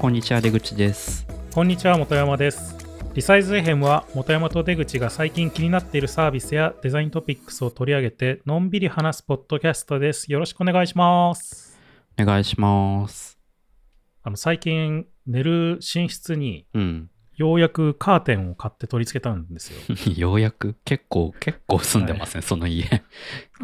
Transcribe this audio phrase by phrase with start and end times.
[0.00, 1.26] こんにちは出口です。
[1.52, 2.74] こんにちは本山です。
[3.12, 10.32] リサイズエヘムは本山と出口が最近気になっているサービスやデザイントピックスを取り上げてのんびり話すポッドキャストです。
[10.32, 11.78] よろしくお願いします。
[12.18, 13.38] お願いします。
[14.22, 17.09] あの最近寝る寝室にうん
[17.40, 19.96] ようやくカーテンを買って取り付けたんですよ。
[20.14, 20.76] ようやく？
[20.84, 23.02] 結構結構住んでますね、その家。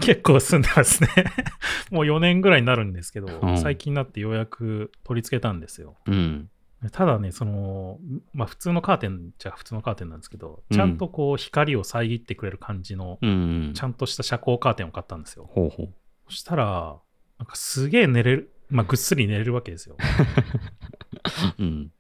[0.01, 1.11] 結構住んでますね。
[1.93, 3.59] もう4年ぐらいになるんですけど、うん。
[3.59, 5.97] 最近になってようやく取り付けたんですよ。
[6.07, 6.51] うん。
[6.91, 7.99] ただね、その、
[8.33, 10.77] まあ普通のカーテンじゃ普通のカーテンなんですけど、うん。
[10.77, 13.73] ちゃんとこう光を遮ってくれる感じの、うん。
[13.75, 15.51] ちゃんとした遮光カーテンを買ったんですよ。
[15.51, 15.95] ほうほう。
[16.29, 16.99] そしたら、
[17.39, 19.97] なんかすげえ寝れる、まあぐっすり寝れるわけですよ。
[21.59, 21.93] うん。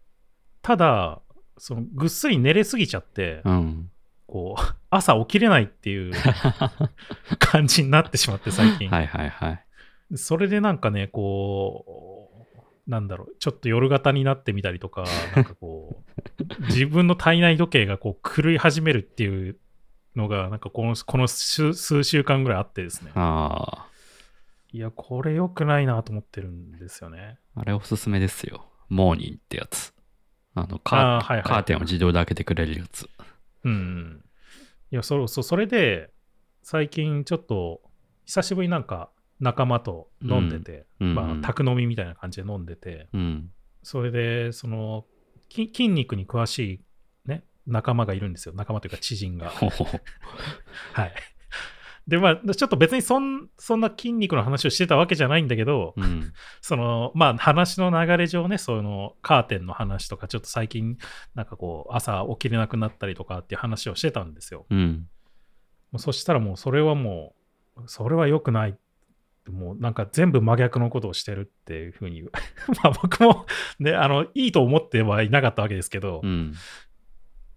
[0.62, 1.20] ただ、
[1.58, 3.90] そのぐっすり寝れすぎちゃって、うん
[4.26, 6.12] こう、朝起きれないっていう
[7.38, 8.88] 感じになってしまって最近。
[8.90, 9.62] はいはいはい
[10.14, 12.30] それでなんかね、こ
[12.86, 16.04] う、なんだろう、ちょっと夜型になってみたりとか、 なんかこ
[16.38, 19.58] う、自分の体内時計がこう狂い始めるっていう
[20.14, 23.10] のが、なんかこのこの数数週間ぐらいあってですね。
[23.16, 23.88] あ
[24.72, 27.38] いや、これ良くないなと思ってるんですよね。
[27.56, 29.95] ああれおすすめですよモーニンってやつ
[30.56, 33.08] あのカー,、あーはいはいカーテンを自動で開けてくれるやつ
[33.64, 34.24] うん。
[34.90, 36.10] いや、そそうそれで、
[36.62, 37.82] 最近ちょっと、
[38.24, 43.50] 久しぶりになんか仲間と飲んでて、うんうんまあ、宅飲みみたいな感じで飲んでて、うん
[43.82, 45.04] それで、その、
[45.48, 46.80] き筋肉に詳しい
[47.28, 48.54] ね、仲間がいるんですよ。
[48.56, 49.52] 仲間というか知人が。
[50.92, 51.12] はい。
[52.06, 60.98] で、まあ、ちょっと別にそんそんな筋肉の話をしてたわけじゃないんだけど、うんその、まあ、話の流れ上ね、その、カーテンの話とか、ちょっと最近、
[61.34, 64.66] なんかこう、朝起きれなくなったりとかっていう話をしてたんですよ。
[64.70, 65.08] うん
[65.92, 67.34] もうそしたらもう、それはも
[67.76, 68.76] う、それは良くない。
[69.48, 72.22] もうなんか全部真逆のことをしてるっていうふうに、
[72.82, 73.46] まあ僕も
[73.78, 76.54] ね、あの、いいと思ってはいなかったわけですけど、うん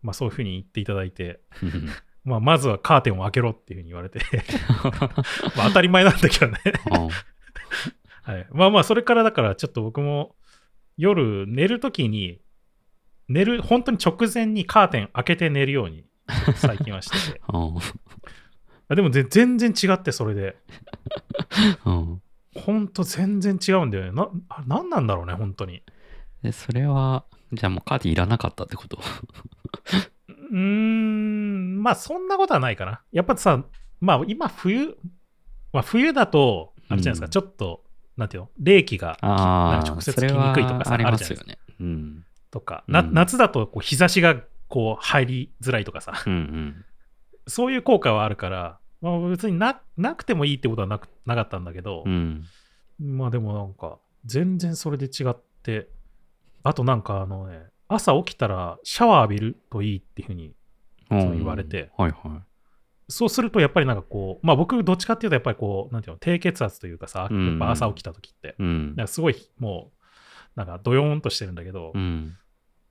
[0.02, 1.42] まあそういうふうに言っていただいて、
[2.24, 4.20] まあまずはカーテンを開けろっていうふうに言われて、
[5.56, 6.60] まあ当たり前なんだけどね。
[8.24, 8.48] はい。
[8.52, 10.36] まあまあそれからだからちょっと僕も
[10.98, 12.42] 夜寝るときに、
[13.28, 16.04] 寝る、本当に直前にカーテン開けて寝るように
[16.56, 17.42] 最近はしてて。
[18.96, 20.58] でもぜ全然違ってそれで。
[21.86, 22.22] うん
[22.56, 24.12] 本当全然違うんだよね。
[24.12, 25.84] な、あ何なんだろうね、本当に。
[26.42, 29.00] でそれはじゃあもうカーテンいらなかったってこと？
[30.52, 33.02] うーん、まあそんなことはないかな。
[33.12, 33.64] やっぱさ、
[34.00, 34.98] まあ今冬、
[35.74, 37.32] まあ冬だと、あれじゃないですか、うん。
[37.32, 37.84] ちょっと、
[38.18, 41.48] なんていうの、冷気が直接来にくいとかさ、ありあるじゃないですか。
[41.48, 42.26] ますよねうん。
[42.52, 43.14] とか、なうん。
[43.14, 46.86] 夏だとこう日差しがこう入りづらいとかさ、うんうん。
[47.48, 52.44] そういう効果はあるから、まあ、別にななくてもいいってことはなくなかったんだけどう、ん。
[53.00, 55.90] まあでもなんか、全然それで違って、
[56.64, 60.54] あとなんかあのね、朝起きたらシャワー浴びるといいっていうふうに
[61.10, 61.92] 言われて。
[61.98, 62.44] はいは
[63.12, 67.48] そうするとやっぱりなんかこう、まあ僕どっちかっていうとやっぱりこう、なんていうの、低血圧というかさ、うん。
[67.50, 68.96] やっぱ朝起きた時って、いうん。
[68.96, 70.00] なんかすごいもう、
[70.56, 72.38] なんかドヨーンとしてるんだけど、うん。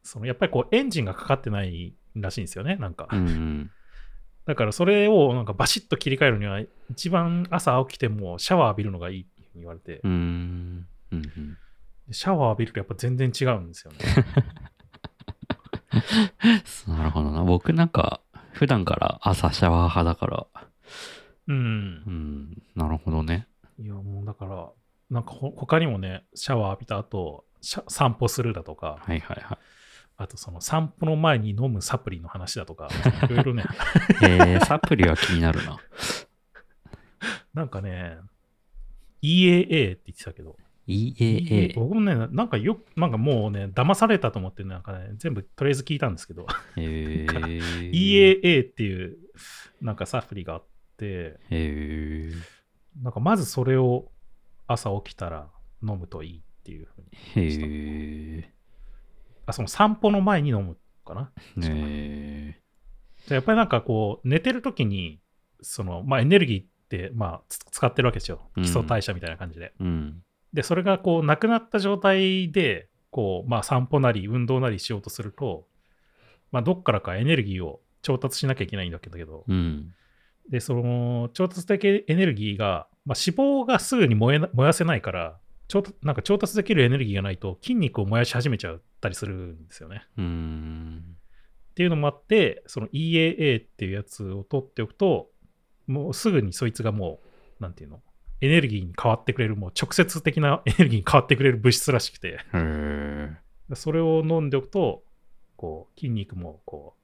[0.02, 3.06] そのやっぱりこうエンジンがかかってないらしいんですよね、なんか。
[3.12, 3.70] うんうん。
[4.44, 6.60] だからそれをなんかバシッと切り替えるには、
[6.90, 10.86] 一番朝起きてもシャワー浴びるのがいいって言われて、うん。
[11.12, 11.58] うんうん。
[12.10, 13.98] シャワー浴びるとやっぱ全然違うんですよね。
[16.86, 17.44] なるほどな。
[17.44, 18.20] 僕なんか
[18.52, 20.46] 普段から朝シャワー派だから。
[21.48, 21.56] うん。
[22.06, 22.10] う。
[22.10, 23.46] んなるほどね。
[23.78, 24.68] いやもうだから、
[25.10, 29.58] なんかほ他にもね、シャワー浴びた後、散歩するだとか、はいはいはい。
[30.16, 32.88] あとその散歩の前に飲むサプリの話だとか、
[33.24, 33.64] いろいろね、
[34.22, 35.78] えー、サプリは気になるな。
[37.54, 38.18] なんかね、
[39.22, 40.56] EAA って言ってたけど、
[40.88, 47.26] EAA 僕もね、なんかよなんかもうね、騙されたと思って、なんかね、全部とりあえず聞いたんですけど、え。
[47.28, 49.18] ー、EAA っていう
[49.82, 50.64] なんかサプリがあっ
[50.96, 52.32] て、え。
[53.02, 54.10] なんかまずそれを
[54.66, 55.50] 朝起きたら
[55.82, 57.08] 飲むといいっていうふうに。
[57.34, 58.52] ー、へ
[59.44, 61.32] あ、その散歩の前に飲むかな。
[61.56, 62.62] ー、え。
[63.26, 65.20] じゃあやっぱりなんかこう、寝てる時に、
[65.60, 68.50] その、まあエネルギーって、まあつ使ってるわけですよ。
[68.56, 68.62] うん。
[68.62, 69.74] 基礎代謝みたいな感じで。
[69.78, 75.66] ー、うんで、それがこう、なくなった状態で、こう、まあ散歩なり運動なりしようとすると、
[76.52, 79.94] まあどっからかエネルギーを調達しなきゃいけないんだけど、うん。
[80.50, 90.06] で、その調達的エネルギーが、まあ、脂肪がすぐに燃えな燃やせないから調達、なんか調達できるエネルギーがないと筋肉を燃やし始めちゃったりするんですよね。
[90.16, 90.22] う
[91.08, 95.30] っていうのもあって、その EAA っていうやつを取っておくと、
[95.86, 97.20] もうすぐにそいつがも
[97.60, 98.00] う、なんていうの、
[98.40, 102.38] エネルギーに変わってくれる、もう直接的な エネルギーに変わってくれる物質らしくて。
[103.74, 105.04] それを飲んでおくと、
[105.56, 106.96] こう、筋肉も、こ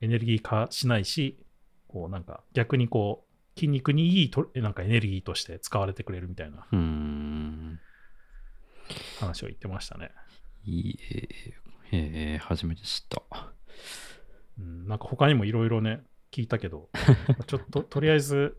[0.00, 1.44] う、エネルギー化しないし、
[1.88, 6.66] こう、なんか、逆にこう、筋肉にいいとなんかエネルギーとして使われてくれるみたいな。
[9.18, 10.10] 話を言ってましたね。
[10.64, 13.22] いいえー、えー、初めて知った。
[14.58, 16.00] うん、なんか他にもいろいろね、
[16.32, 16.88] 聞いたけど、
[17.46, 18.56] ちょっと、とりあえず、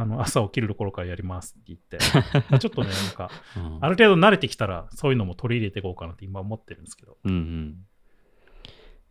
[0.00, 1.98] あの朝起きるところからやりますって言って、
[2.58, 7.18] ちょっとね、なんか、うんある程度慣れてきたら、そういうのも取り入れていこうかなって今思ってるんですけど。
[7.24, 7.86] うんうん。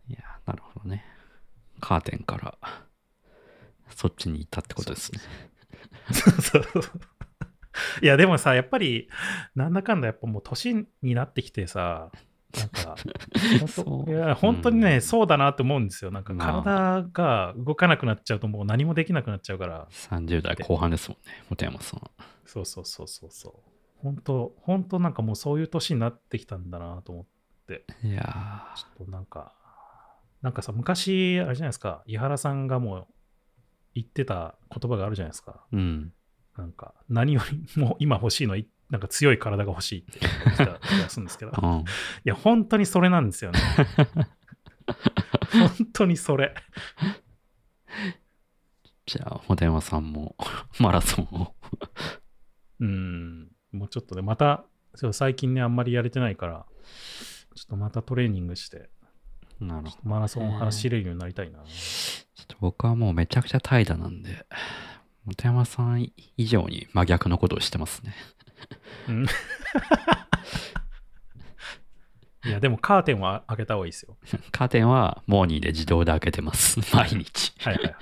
[0.08, 1.04] いや、なるほどね。
[1.80, 2.58] カーテンから、
[3.90, 5.20] そっちに行ったってことですね。
[6.12, 6.82] そうそうそう
[8.02, 9.08] いや、でもさ、やっぱり、
[9.54, 12.10] なんだかんだ、やっぱもう年になってきてさ、
[12.58, 12.96] なんか、
[14.10, 16.10] いや本当にね、うんそうだなって思うんですよ。
[16.10, 19.88] なんかまあ体が動かなくなっちゃうともう何もできなくなっちゃうから。
[19.90, 22.00] 30代後半ですもんね、本山さん。
[22.44, 23.76] そうそうそうそうそう。
[24.02, 27.26] 本当、本当なんかもうそういう年になってきたんだなと思っ
[27.66, 29.52] て、いやちょっとなんか、
[30.42, 33.06] なんかさ、昔、あれじゃないですか、井原さんがもう
[33.94, 35.64] 言ってた言葉があるじゃないですか。
[35.72, 36.12] ー、うん。
[36.56, 41.84] なんか、何よりも今欲しいのは、いなんか強い体が欲しいって言ってた気がするんですけど、いうん、
[42.24, 43.60] や、本当にそれなんですよね。
[45.52, 46.54] 本当にそれ。
[49.06, 50.36] じゃあ、本山さんも
[50.80, 51.54] マラソンを。
[52.80, 54.64] うん、もうちょっとね、また、
[54.94, 56.66] そう最近ね、あんまりやれてないから、
[57.54, 58.90] ちょっとまたトレーニングして、
[59.60, 60.08] なるほど。
[60.08, 61.60] マラソンを走れるようになりたいな。
[61.64, 64.46] ちょっと僕はもうめちゃくちゃ怠惰なんで、
[65.24, 68.14] 本山さん以上に真逆のことをしてますね。
[69.08, 69.26] うん
[72.46, 74.16] いや、でもカーテンは開けた方がいいですよ。
[74.52, 76.80] カーテンはモーニーで自動で開けてます。
[76.94, 77.52] 毎日。
[77.58, 77.94] はいはいはい。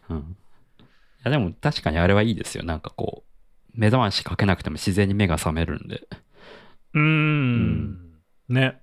[0.10, 0.18] うん。
[0.18, 0.84] い
[1.24, 2.64] やでも確かにあれはいいですよ。
[2.64, 6.06] なんかこう、目覚ましかけなくても自然に目が覚めるんで。
[6.94, 8.12] うーん。
[8.48, 8.80] ね。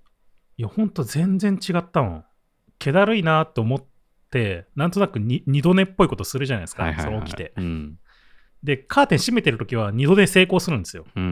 [0.57, 2.25] いや、ほんと全然違ったもん。
[2.79, 3.85] 気だるいなと思っ
[4.29, 6.83] て、なんとなくに二度寝っぽいことするじゃないですか。
[6.83, 7.15] はいはい、はい。
[7.15, 7.53] その起きて。
[7.57, 7.99] うん。
[8.63, 11.05] で、カーテン閉めてるときは二度寝成功するんですよ。
[11.15, 11.31] うんうんう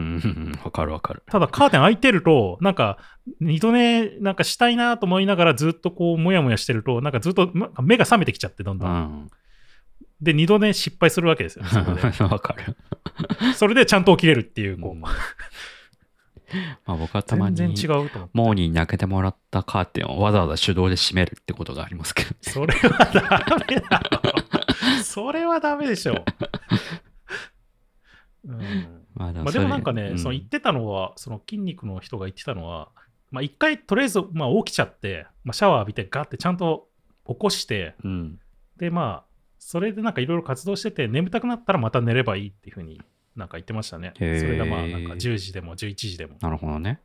[0.50, 0.60] ん。
[0.62, 1.22] わかるわかる。
[1.26, 2.98] ただカーテン開いてると、なんか、
[3.40, 8.90] 二度寝なんかしたいなと思いながらずっとこう、もやもやしてると、なんかずっとま目が覚めてきちゃって、どんうどん。
[8.90, 9.30] ん。
[10.20, 11.64] で、二度寝失敗するわけですよ、
[12.28, 12.76] わかる。
[13.54, 15.08] それでちゃんと起きれるっていう、こう、うんま
[16.86, 18.28] あ僕はたまに全然違うと。
[18.34, 22.30] モーニーに開けてもらったカーテンをわざわざ手動で閉めるってことがありますけど。
[22.42, 22.90] それは
[23.42, 25.02] ダメだろ。
[25.02, 26.24] それはダメでしょ。
[28.44, 32.88] うん、まあでまあでもなんかね、うんその言ってたのは、その筋肉の人が言ってたのは、
[33.30, 36.88] まあ一回とりあえず、まあ、起きちゃって、まあ、シャワー浴びてガッてちゃんと
[37.26, 38.38] 起こして、うん。
[38.76, 43.00] でまあ、それでなんかいろいろ活動してて、眠たくなったらまた寝ればいいっていうふうに
[43.36, 44.12] なんか言ってましたね。
[44.16, 46.36] それがまあなんか10時でも11時でも。
[46.40, 47.00] なるほどね。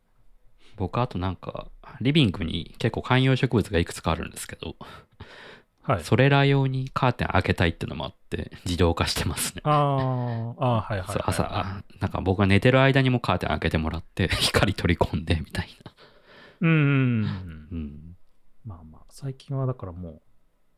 [0.76, 1.68] 僕あとなんか、
[2.02, 4.76] リビングに結構観葉植物がいくつかあるんですけど、
[5.88, 6.04] はい。
[6.04, 9.62] それら用にカーテン開けたいってのもあって、自動化してますね。
[9.64, 15.92] あーあー、はいはいはい、朝、あなんか僕が寝てる間にもカーテン開けてもらって、 光取り込んでみたいな。
[16.60, 17.68] うんうんうん。
[17.72, 18.18] うん。
[18.66, 20.22] まあまあ、最近はだからもう、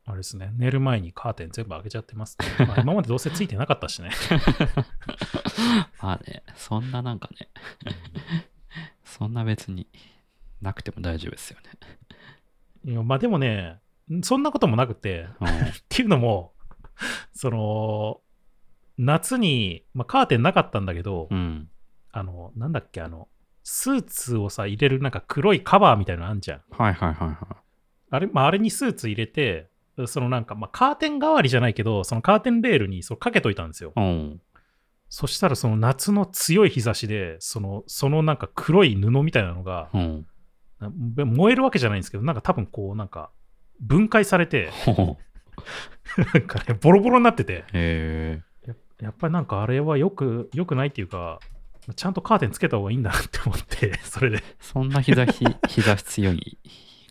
[0.06, 2.66] あれですね、寝る前にカーテン全部開けちゃってます、ね。
[2.66, 4.10] まあ、今までどうせついてなかったしね。
[6.00, 7.48] まあね、そんななんかね、
[9.04, 9.88] そんな別に
[10.62, 11.70] なくても大丈夫ですよね。
[12.92, 13.80] いやまあでもね、
[14.22, 15.50] そんなこともなくて、うんっ
[15.88, 16.52] ていうのも、
[17.32, 18.20] その、
[18.98, 21.68] 夏に、まあ、カーテンなかったんだけど、うん。
[22.12, 23.28] あの、なんだっけ、あの、
[23.62, 26.62] スーツをさ、入れるなんか黒いカバーみたいなのあんじゃん。
[26.70, 27.56] はいはいはいは
[28.10, 29.70] あれ、まあ、あれにスーツ入れて、
[30.06, 33.92] そのなんか、まあ、カーテン代わりじゃないけど、そのカーテンレールにそうかけといたんですよ。
[33.96, 34.00] い。
[34.00, 34.40] うん。
[35.08, 40.26] そしたらその夏の強い日差しで、その、そのなんか黒い布みたいなのが、うん。
[40.78, 43.30] な燃えるわけじゃないんですけど、なんか多分こう、なんか、
[43.80, 44.70] 分解されて。
[46.34, 47.64] なんかね、ボロボロになってて。
[48.66, 51.40] ややっぱりなんかあれはよく、よくないっていうか、
[51.96, 54.42] ちゃんとカーテンつけた方がいいんだなって思って、 それで。
[54.60, 56.58] そんな日差し、日差し強い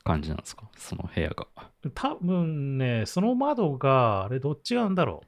[0.03, 0.69] 感じなんですか？
[0.75, 1.47] その部屋が。
[1.95, 5.23] 多分ね、その窓が、あれどっちなんだろ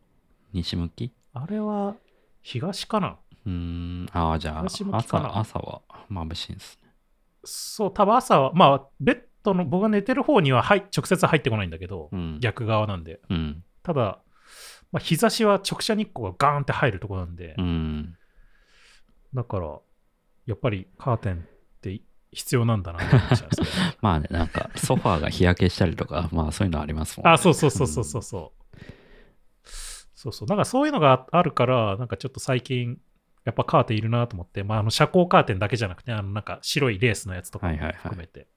[0.53, 1.05] 西向き？
[1.05, 1.11] う。
[1.33, 1.95] あれは
[2.41, 4.07] 東かなうーん。
[4.13, 5.81] ああ、じゃあ、朝、な朝は
[6.11, 6.89] 眩しいんですね。
[7.43, 12.39] そう、多分朝は、まあ、ベッドの、僕が寝てる方には、はい、直接入ってこないんだけど、うん。
[12.39, 13.19] 逆側なんで。
[13.29, 13.63] うん。
[13.83, 14.19] ただ、
[14.91, 18.17] まあ、日差しは直射日光がガーンって入るところなんで、うん。
[19.33, 19.79] だから、
[20.45, 21.37] やっぱりカーテンっ
[21.81, 27.31] て必要なんだなって思っちゃうんですよね まあね、なんか、ソファーが日焼けしたりとか、 まあそういうのありますもんね。
[27.31, 28.79] あ、そうそうそうそうそうそう。
[30.13, 30.47] そうそう。
[30.47, 32.99] なんかそういうのがあるから、なんかちょっと最近、
[33.43, 38.47] やっぱカーテンいるなと思って、まあ、あの遮光カーテンだけじゃなくて、あのなんか白いレースのやつとかもはいはいはい含めて、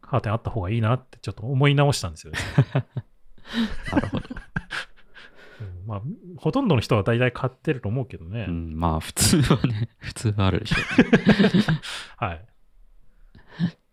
[0.00, 2.38] カーテンあった方がいいなってちょっと思い直したんですよね。
[3.92, 4.26] なるほど。
[5.58, 6.02] うんまあ、
[6.36, 8.46] ほとんどの人は大体買ってると思うけどね。
[8.48, 11.64] うん、まあ普通はね、 普通はあるでしょうね。
[12.18, 12.46] はい。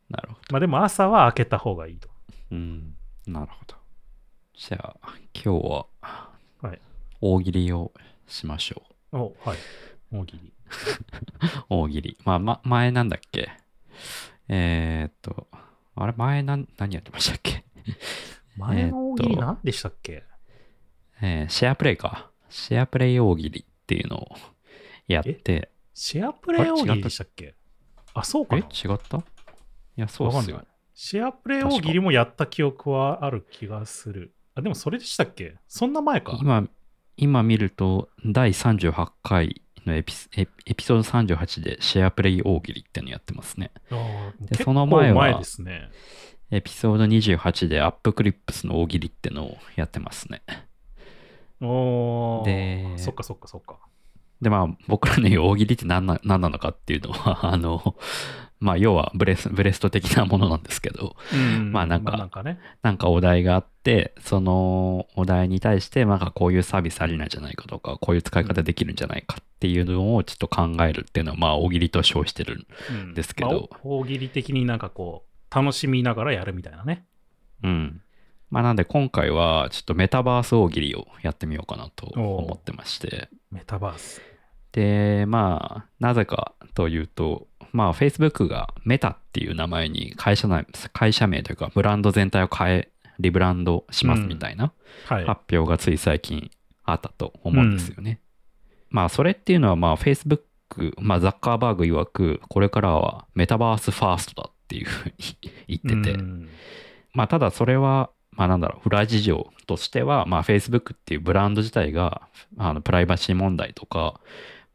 [0.09, 0.39] なるほど。
[0.51, 2.09] まあでも朝は開けた方がいいと。
[2.51, 3.75] うん、なるほど。
[4.55, 5.85] じゃあ、今日は
[6.61, 6.81] はい。
[7.21, 7.91] 大喜利を
[8.27, 9.17] しましょう。
[9.17, 9.57] おはい。
[10.11, 10.53] 大喜利。
[11.69, 12.17] 大喜利。
[12.25, 13.51] まあ、ま、前なんだっけ？
[14.49, 15.47] えー、っと、
[15.95, 17.63] あれ、前なん何やってましたっけ？
[18.57, 20.23] 前の大喜利何でしたっけ、
[21.21, 22.29] えーシェアプレイか。
[22.49, 24.35] シェアプレイ大喜利っていうのを
[25.07, 27.55] やって、シェアプレイ大喜利でしたっけ？
[28.13, 28.61] あ、そうかえ？
[28.61, 29.17] な違った？
[29.17, 29.21] い
[29.95, 30.63] や、そうっすよ。
[30.95, 34.33] シェアプレイ大喜利もやった記憶はある気がする。
[34.55, 35.55] あ、でもそれでしたっけ？
[35.67, 36.37] そんな前か。
[36.39, 36.67] 今、
[37.17, 43.71] 今見ると、第38回のエピスエエピソード38でシェアプレイ大喜利ってのやってますね。
[44.41, 45.89] でその前は前ですね。
[46.51, 50.41] エピソード28でアップクリップスの大喜利ってのをやってますね。
[51.61, 53.77] おーでそっかそっかそっか。
[54.41, 57.95] で、まあ、僕らの言う大喜利って何な何なのかっていうのは、あの、
[58.63, 62.59] まあ、要はブレス、ブレスト的なものなんですけど、うんまあなんかなんかね。
[62.81, 72.65] なんかお題があって、そのお題に対して、なんかこういうサービスありなんじゃないかとか、こういう使い方できるんじゃないかっていうのをちょっと考えるっていうのは、まあ、大喜利と称してる。
[72.89, 77.05] うんですけどまあお大喜利的になんかこう、楽しみながらやるみたいなね。
[77.63, 78.01] うん。
[78.49, 83.27] まあ、なんで今回は、ちょっとメタバース大喜利をやってみようかなと思ってまして。
[83.51, 84.21] メタバース。
[84.73, 90.63] で、まあ、なぜかというと、まあ、Facebook がメタっていう名前に会社な
[90.93, 92.89] 会社名というか、ブランド全体を変え、
[93.19, 94.71] リブランドしますみたいな
[95.07, 95.25] はい。
[95.25, 96.51] 発表がつい最近
[96.83, 98.21] あったと思うんですよね。
[98.89, 105.51] まあ、それっていうのは、まあ、Facebook、まあ、ザッカーバーグ曰く、これからはメタバースファーストだっていうふうに
[105.81, 106.49] 言ってて、うん
[107.13, 112.27] まあ、ただそれは、まあ、なんだろう、裏事情としては、まあ、Facebook っていうブランド自体が、
[112.57, 114.19] あの、プライバシー問題とか、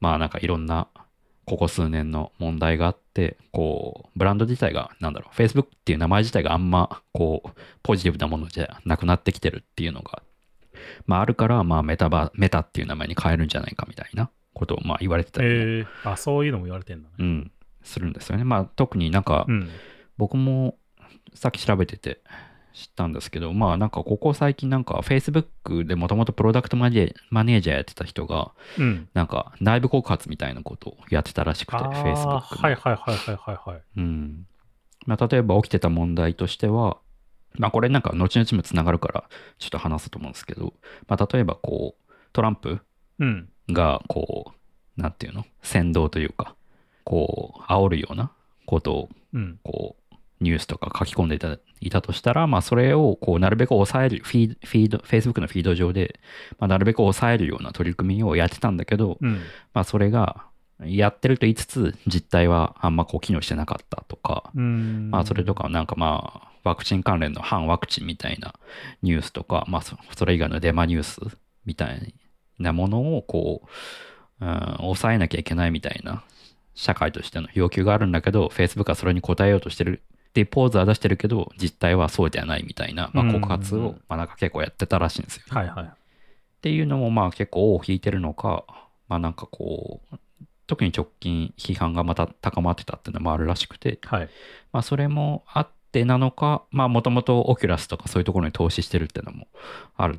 [0.01, 0.89] まあ、なんかいろんな、
[1.49, 7.51] ここ数年の問題があって、こう、ブランド自体が、なんだろう、Facebook っていう名前自体があんま、こう、
[7.83, 10.23] ポジティブなものじゃなくなってきてるっていうのが、
[11.07, 17.15] まあ、あるから、まあ、メタバ、メタっていう名前に変えるんじゃないかみたいなことを、まあ、言われてたりも、えー、あ、そういうのも言われてんだね。
[17.19, 17.53] うん、
[17.83, 18.45] するんですよね。
[18.45, 19.69] まあ、特になんか、うん。
[20.19, 20.77] 僕も
[21.35, 22.21] さっき調べてて
[22.75, 29.09] 知ったんですけど、まあなんかここ最近なんか Facebook でもともとプロダクトマネージャーやってた人が、うん。
[29.15, 33.83] なんか内部告発みたいなことをやってたらしくて、あ Facebook はいはいはいはいはいはい。
[33.97, 34.47] うん。
[35.07, 36.99] まあ例えば起きてた問題としては、
[37.55, 39.25] まあこれなんか後々もつながるから
[39.59, 40.75] ちょっと話すと思うんですけど、
[41.09, 42.81] まあ例えばこうトランプ
[43.19, 43.49] うん。
[43.71, 44.53] がこ
[44.97, 45.45] う、なんていうの？
[45.63, 46.55] 先導というか、
[47.05, 48.31] こう煽るような
[48.67, 49.59] ことをうん。
[50.41, 56.21] ニュースとか書き込んでいたいたとしたら、まあ、それを、こう、なるべく抑える、フィード、フィード、Facebook のフィード上で、
[56.59, 59.41] まあ、なるべく抑えるような取り組みをやってたんだけど、うん。
[59.75, 60.45] まあ、それが、
[60.85, 65.11] やってると言いつつ、実態はあんまこう、機能してなかったとか、うん。
[65.11, 68.55] まあ、それとか、なんかまあ、ワクチン関連の反ワクチンみたいな
[69.03, 71.21] ニュースとか、まあ、そそれ以外のデマニュース
[71.65, 72.15] みたい
[72.59, 73.63] なものを、こ
[74.41, 76.23] う、うん、抑えなきゃいけないみたいな、
[76.75, 85.43] 社会としての要求があるんだけど、Facebook はそれに応えようとしてるっていうポーズは出してるけど、実態はそうではないみたいな、まあ、告発をまあ、なんか結構やってたらしいんですよ。
[85.49, 85.85] はいはい。
[85.85, 88.65] っていうのも、まあ結構尾を引いてるのか、
[89.09, 90.17] まあなんかこう、
[90.67, 94.29] 特に直近批判がまた高まってたっていうのもあるらしくて、はい。
[94.73, 99.47] まあそれもあってなのか、まあもともとオキュラスとかそういうところに投資してるっていうのも
[99.97, 100.19] ある、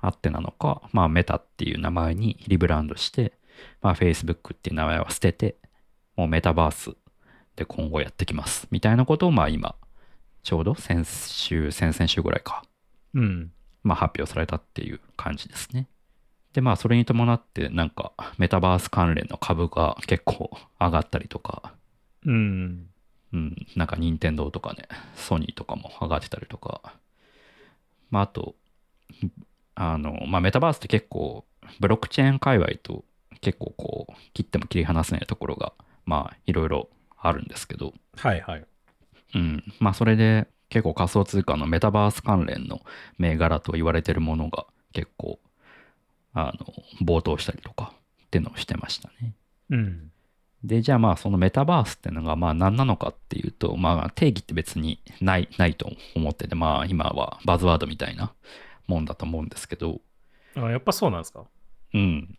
[0.00, 3.32] あってなのか、まあメタっていう名前にリブランドして、
[3.82, 5.56] まあ Facebook っていう名前は捨てて、
[6.16, 6.96] もうメタバース
[7.56, 8.66] で今後やってきます。
[8.70, 9.74] みたいなことをまあ今、
[10.42, 12.64] ちょうど先週、先々週ぐらいか、
[13.14, 13.52] うん。
[13.82, 15.86] まあ、発表されたっていう感じですね。
[16.52, 21.74] で、まあ、それに伴って、なんか、メタバース関連の株が結構上がったりとか、
[22.26, 22.86] うん。
[23.32, 26.94] うん、なんか、任天堂とかね、ソニーとかも上がってたりとか、
[28.10, 28.54] まあ、あと、
[29.74, 31.44] あの、まあ、メタバースって結構、
[31.78, 33.04] ブロックチェーン界隈と
[33.40, 35.72] 結構こう、切っても切り離せないところが、
[36.04, 36.88] まあ、いろいろ
[37.20, 38.64] あるんですけど、はいはい。
[39.34, 39.64] うん。
[39.78, 42.80] まあ、それで結構仮想通貨のメタバース関連の
[43.18, 45.38] 銘柄と言われてるものが結構、
[46.32, 46.66] あの、
[47.00, 47.92] 暴騰したりとか
[48.24, 49.34] っていうのをしてましたね。
[49.70, 50.10] うん。
[50.62, 58.32] で、じゃあまあそのメタバースっていうのがまあ何なのかっていうと、まあ定義って別にない、ないと思ってて、まあ今はバズワードみたいな
[58.86, 60.00] もんだと思うんですけど、
[60.54, 61.44] あやっぱそうなんですか？
[61.94, 62.38] うん。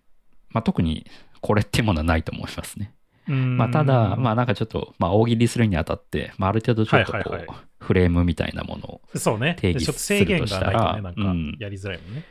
[0.49, 1.07] まあ特に
[1.41, 2.93] これっていうものはないと思いますね。
[3.31, 9.01] うんまあ、ただ、まあなんかちょっと、まあ大喜利するにあたって、まあある程度ちょっとこう、はいはいはいフレームみたいなものを。
[9.15, 9.57] そうね。
[9.59, 12.23] 定義するとしたらね、なんかうんやりづらいもんね。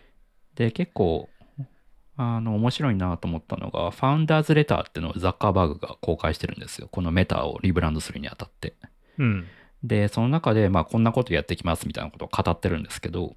[0.55, 1.29] で、結構、
[2.17, 6.89] あの、面白いなと思ったのが、ファウンダーズレターっていうのをザッカーバーグが公開してるんですよ。
[6.91, 8.75] このメタをリブランドするにあたって。
[9.19, 9.47] うん。
[9.83, 13.37] で、その中で、まあこんなことやってきますみたいなことを語ってるんですけど、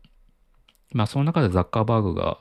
[0.92, 2.38] まあその中でザッカーバーグが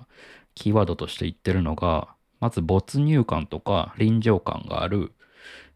[0.54, 2.08] キーワードとして言ってるのが、
[2.42, 5.12] まず没入感とか臨場感がある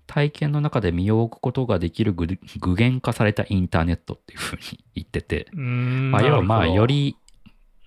[0.09, 7.17] 体験の中で身を置くことができる具具現化されたインターネットっていうふうに言ってて、まあ、要はまあより、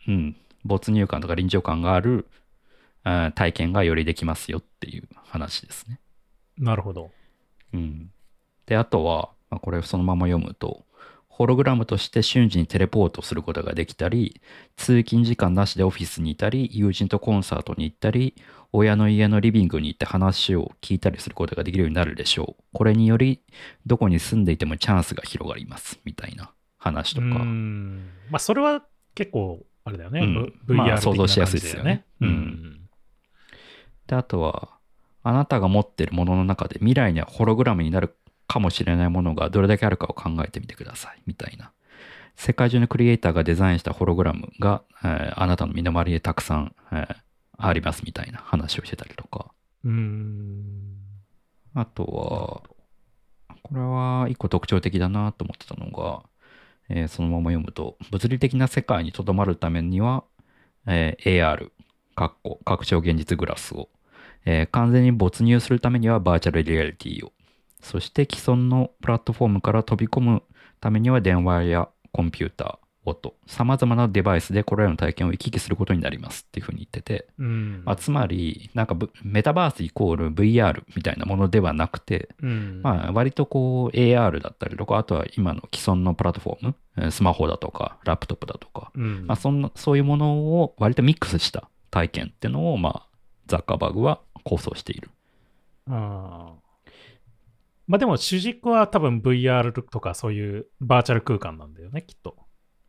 [0.07, 2.25] うん、没入感とか臨場感がある
[3.03, 6.00] あー体験がよりできますよっていう話ですね。
[6.57, 7.12] なるほど。
[7.74, 8.12] うん、
[8.65, 10.86] であとは、まあ、これそのまま読むと
[11.39, 14.41] ホログラムとして瞬時にテレポートすることができたり
[14.75, 18.36] 通勤時間なしでオフィスにいたり友人とコンサートに行ったり
[18.71, 23.41] 親の家のリビングに行って話を聞いたりすることができるようになるでしょうこれにより
[23.88, 27.27] どこに住んでいてもチャンスが広がりますみたいな話とか。
[27.27, 28.83] まあ、それは
[29.15, 30.19] 結構、あれだよね。
[30.21, 32.79] うん V- まあ VR 想像しやすいですよねううんん。
[34.07, 34.69] で、あとは、
[35.23, 38.15] あなたが持っているものの中で未来にはホログラムになる
[38.47, 41.71] かもしれないものがどれだけあるかを考えてみてください、みたいな。
[42.35, 47.15] 世界中のクリエイターがデザインしたホログラムが、えーあなたの身の回りでたくさん、えー
[47.68, 49.51] ありますみたいな話をしてたりとか。
[49.84, 50.96] うーん。
[51.75, 52.63] あとは、
[53.63, 56.24] これは一個特徴的だなと思ってたのが、
[56.89, 60.24] えーそのまま読むと、物理的な世界にとどまるためには、
[60.88, 61.72] えー AR、
[62.16, 63.89] 拡張現実グラスを、
[64.46, 67.32] えー完全に没入するためにはバーチャルリアリティを、
[67.82, 70.44] そして既存のプラットフォームから飛び込む
[70.82, 77.82] ためには電話やコンピューター、音、様々なデバイスでこれらの体験を行き来することになりますっていうふうに言ってて、うん。
[77.86, 82.82] まあ、つまり、なんかぶメタバースイコール VR みたいなものではなくて、うん。
[82.84, 93.08] まあ、割とこう AR だったりとか、あとは今の既存のプラットフォーム、えースマホだとか、ラップトップだとか、うんまあ、そんな、そういうものを割とミックスした体験っていうのを、まあ、
[93.47, 95.10] ザッカーバーグは構想している。
[95.88, 96.69] あー
[97.89, 102.38] まあでも主軸は多分 VR とかそういうバーチャル空間なんだよね、きっと。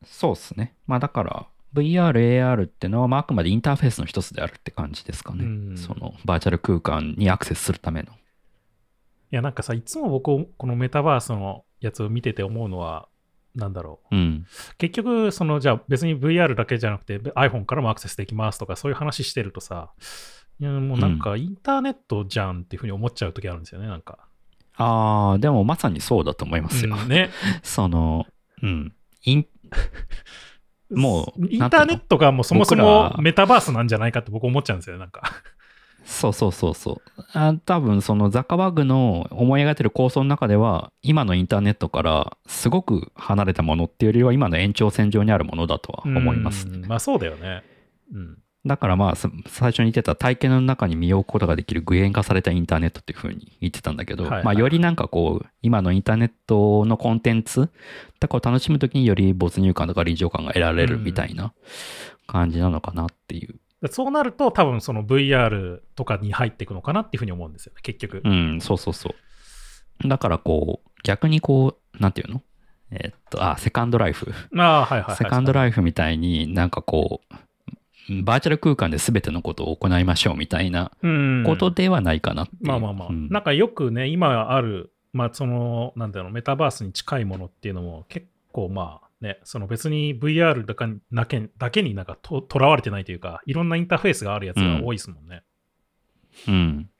[0.04, 0.74] そうですね。
[0.86, 5.44] まあ、だから、VR、AR ってのは、まあ、あくまでインターフェースの一つであるって感じですかね。
[5.44, 8.12] うんその、バーチャル空間にアクセスするための。
[8.12, 13.08] いやなんかさ、いつも僕、このメタバースのやつを見てて思うのは、
[13.54, 14.16] なんだろう。
[14.16, 14.46] うん。
[14.78, 19.90] 結局、その、じゃあ別に VR だけじゃなくて iPhone からもアクセスできますとか、そういう話してるとさ、
[20.60, 24.18] いやもうなんかインターネットじゃんっていうふうに思っちゃう時あるんですよね、なんか。
[24.76, 26.96] ああ、でもまさにそうだと思いますよ。
[26.96, 27.30] うんね。
[27.62, 28.26] その、
[28.62, 28.92] うん。
[29.24, 29.46] イン
[30.90, 35.22] もうインターネットがもうそもそ僕もらメタバースなんじゃないかって僕思っちゃうんですよ、なんか。
[36.04, 37.22] そうそうそうそう。
[37.34, 46.78] あ多分そのザッカーバーグの思い描いてる構想の中では、今のインターネットからすごく離れたものっていうよりは、今の延長線上にあるものだとは思いますね。
[46.78, 47.62] うんまあそうだよね。
[48.12, 48.38] うん。
[48.66, 57.70] だからまあ、さ最初に言ってた体験の中に身を置くことができる具現化されたインターネットっていうふうに言ってたんだけど、はいはいまあよりなんかこう、今のインターネットのコンテンツ
[58.18, 61.54] とかを楽しむときにより没入感とか臨場感が得られるみたいな
[62.26, 63.54] 感じなのかなっていう。
[63.88, 68.20] そうなると多分その VR とかに入っていくのかなっていうふうに思うんですよね、結局。
[68.22, 69.14] うん、そうそうそ
[70.04, 70.08] う。
[70.08, 72.42] だからこう、逆にこう、なんていうの？
[72.90, 74.34] えーっと、あ、セカンドライフ。
[74.54, 75.16] ああ、はいはい、はい。
[75.16, 77.34] セカンドイライフみたいになんかこう、
[78.22, 80.90] バーチャル空間で全てのことを行いましょうみたいな
[81.46, 82.48] ことではないかな。
[82.60, 83.08] まあまあまあ。
[83.08, 95.42] うんなんかよくね、今ある、まあその、なんだろう、メタバースに近いものっていうのも結構まあね、その別に VR だかだけだけになんかととらわれてないというか、いろんなインターフェースがあるやつが多いですもんね。
[96.48, 96.88] うん。
[96.88, 96.92] っ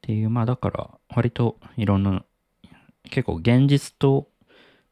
[0.00, 2.24] ていう、まあだから、割といろんな、
[3.10, 4.28] 結構現実と、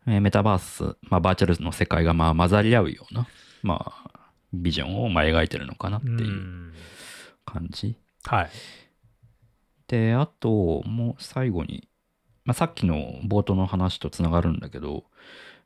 [0.07, 3.26] えーメタバース、まあバーチャルの世界がまあ混ざり合うような、
[3.62, 4.15] まあ、
[4.62, 6.73] ビジョンをまあ描いてるのかなっていううん
[7.45, 7.97] 感じ。
[8.25, 8.51] はい。
[9.88, 11.88] で、あと、もう最後に、
[12.45, 15.05] まあ、さっきの冒頭の話とつながるんだけど、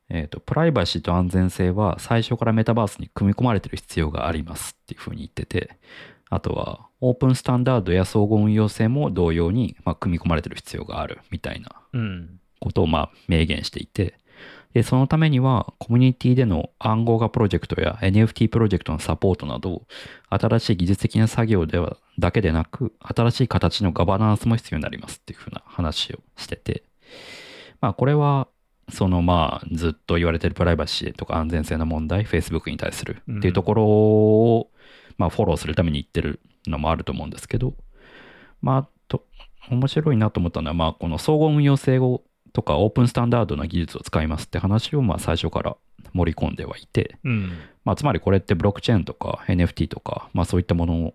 [0.08, 5.78] えっ、と、プライバシーと安全性は最初からメタバースに組み込まれてる必要がありますっていうふうに言ってて、
[6.28, 12.40] あとは、オープンスタンダードや総合運用性も同様に、まあ、組み込まれてる必要があるみたいなうん。
[12.60, 14.19] ことをまあ明言していて、
[14.72, 19.86] で、そのためにはコミュニティでの暗号化プロジェクトや NFT プロジェクトのサポートなど、
[20.28, 26.84] 新しい技術的な作業ではだけでなく、新しい形のガバナンスも必要になりますっていうふうな話をしてて、
[27.80, 28.48] まあこれは、
[28.92, 34.70] そのまあずっと言われてるプライバシーとか安全性の問題、Facebook に対するっていうところを、
[35.16, 37.74] まあフォローするために言ってるのもあると思うんですけど、
[38.62, 39.24] まあ、と、
[39.70, 45.76] 面白いなと思ったのは、まあ、この総合運用性をとかオープンスタンダードな技術を使いますって話をまあ最初から
[46.12, 47.52] 盛り込んではいて、うん。
[47.84, 51.14] まあ、つまりこれってブロックチェーンとか NFT とか、まあ、そういったもの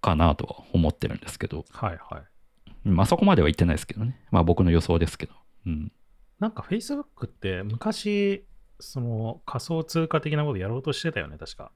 [0.00, 2.88] かなとは思ってるんですけど、はいはい。
[2.88, 4.20] まあ、そこまでは言ってないですけどね。
[4.30, 5.32] まあ、僕の予想ですけど。
[5.66, 5.92] うん。
[6.38, 8.44] なんか Facebook って昔、
[8.80, 11.72] その仮想通貨的なことやろうとしてたよね、確か。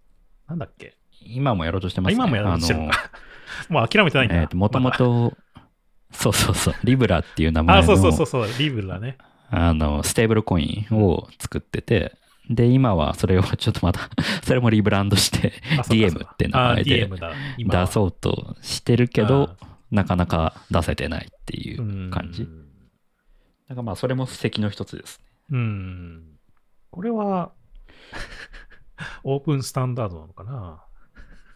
[0.48, 0.96] なんだっけ？
[1.24, 2.22] 今もやろうとしてますね。
[2.22, 2.80] あ今もやろうとしてる
[3.68, 4.40] もう諦めてないんだ。
[4.40, 5.36] えっ、と、もともまと、
[6.12, 9.18] そうそうそう、リブラっていう名だ前あ、そうそうそのうそう、リブラね。
[9.50, 12.16] あのステーブルコインを作ってて、
[12.48, 14.10] で、今はそれをちょっとまた、
[14.42, 15.52] それもリブランドして、
[15.88, 17.10] DM かって名前で
[17.58, 19.56] 出そうとしてるけど、
[19.90, 22.42] なかなか出せてないっていう感じ。
[22.42, 22.62] うん
[23.72, 25.24] だからまあ、それも布石の一つですね。
[25.52, 26.22] うん。
[26.90, 27.52] これは、
[29.24, 30.84] オープンスタンダードなのかな？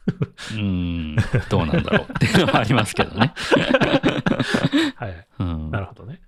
[0.53, 1.17] うーん、
[1.51, 3.35] どうなんだろうっていうのはありますけどね。
[4.95, 5.27] はい。
[5.41, 6.23] うんなるほどね。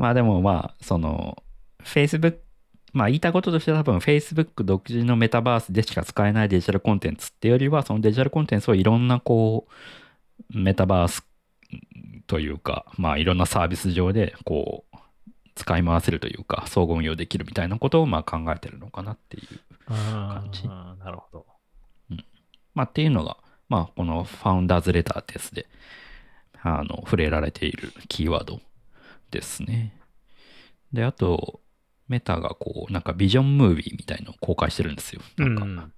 [0.00, 1.42] まあでもまあ、その、
[1.84, 2.38] Facebook、
[2.94, 11.22] まあ言いたいこととしては多分 Facebook 独自のメタバースでしか使えないデジタルコンテンツっていうよりは、そのデジタルコンテンツをいろんなこう、メタバース
[12.26, 14.96] というか、まあいろんなサービス上でこう、
[15.54, 19.60] 使い回せるというか、総合運用できるみたいなことをまあ考えてるのかなっていう。
[19.86, 21.46] あ感じあ、なるほど。
[22.72, 23.36] まあっていうのが、
[23.68, 25.66] まあこのファウンダーズレターテスで、
[26.62, 28.62] あの、触れられているキーワード
[29.30, 30.00] ですね。
[30.92, 31.60] で、あと、
[32.08, 35.22] メタがこう、なんかビジョンムービーみたいのを公開してるんですよ。
[35.36, 35.92] なんか、うん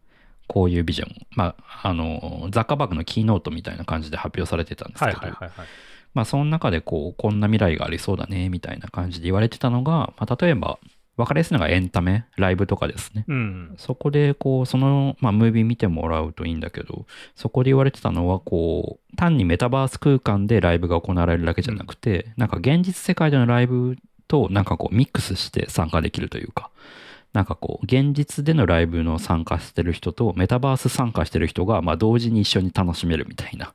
[0.49, 1.27] こういうビジョン。
[1.31, 5.67] まあ、あの、ザッカーバーグのキーノートみたいな感じで発表されてたんですけど、はいはいはいはい。
[6.13, 10.79] まあ、その中でこう、こんな未来がありそうだね、みたいな感じで言われてたのが、まあ、例えば、
[11.17, 13.25] 分かりやすいのがエンタメ、ライブとかですね。
[13.29, 13.75] うん。
[13.77, 23.97] そこで、こう、その、まあ、ムービー見てもらうといいんだけど、そこで言われてたのは、こう、単にメタバース空間でライブが行われるだけじゃなくて、なんか現実世界でのライブ
[24.27, 26.71] と、なんかこう、ミックスして参加できるというか、
[27.33, 33.73] なんかこう、現実でのライブの参加してる人と、メタバース参加してる人が、まあ、同時に一緒に楽しめるみたいな。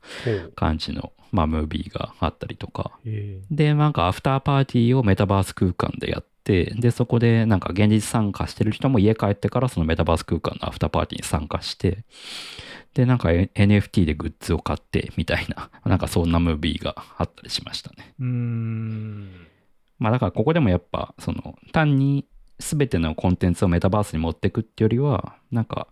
[0.54, 12.04] 感じの、まあ、ムービーがあったりとか、えで、なんかアフターパーティーをメタバース空間でやって、で、そこでなんか現実参加してる人も家帰ってからそのメタバース空間のアフターパーティーに参加して、
[12.94, 18.14] で、なんか NFT でグッズを買ってみたいな、 なんかそんなムービーがあったりしましたね。
[18.20, 19.46] ーうーん。
[19.98, 22.26] まあだからここでもやっぱ、その単に
[22.58, 25.88] 全てのコンテンツをメタバースに持ってくってよりは、なんか、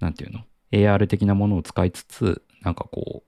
[0.00, 3.22] なんていうの ?AR 的なものを使いつつ、なんかこ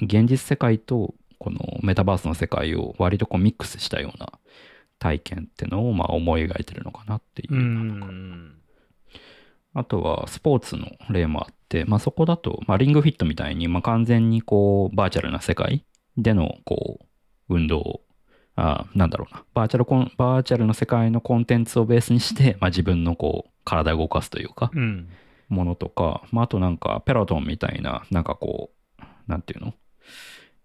[0.00, 4.32] う、現実世界とこのメタバースの世界を割とこうミックスしたような
[5.02, 7.58] 体験ってのをまあ思い描いてるのかなっていうう。
[7.58, 8.54] ん。
[9.74, 15.84] あとはスポーツの例もあって、まあそこだと、まあリングフィットみたいに、まあ完全にこうバーチャルな世界
[16.16, 17.00] でのこ
[17.48, 18.00] う運動を
[18.54, 25.08] あなんだろうな、バーチャルコン、バーチャルの世界のコンテンツをベースにして、まあ自分のこう体を動かすというか、うん。
[25.48, 29.74] ものとか、まああとなんかペロトンみたいな、なんかこう、なんていうの？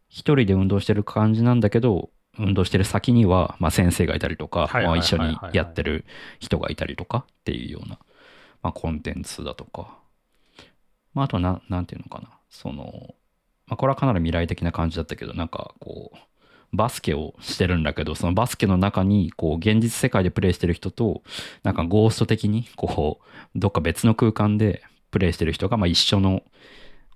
[0.10, 6.06] 一人で運動してる感じなんだけど、運動してる先には、まあ先生がいたりとか、ま一緒にやってる
[6.40, 8.00] 人がいたりとかっていうような、
[8.62, 9.98] まあコンテンツだとか、
[11.14, 13.16] まああとな、なんていうのかな、その、
[13.66, 16.18] まあこれはかなり未来的な感じだったけど、なんかこう、
[16.74, 21.24] バスケをしてるんだけど、そのバスケの中に、こう、現実世界でプレイしてる人と、
[21.64, 26.44] なんかゴースト的に、こう、どっか別の空間でプレイしてる人が、まあ一緒の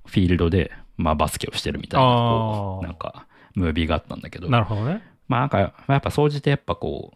[0.05, 5.03] フィールドで、まあバスケをしてるみたいな、こう、なんか、ムービーがあったんだけど、なるほどね。
[5.31, 7.13] まあなんか、まあやっぱ総じてやっぱこ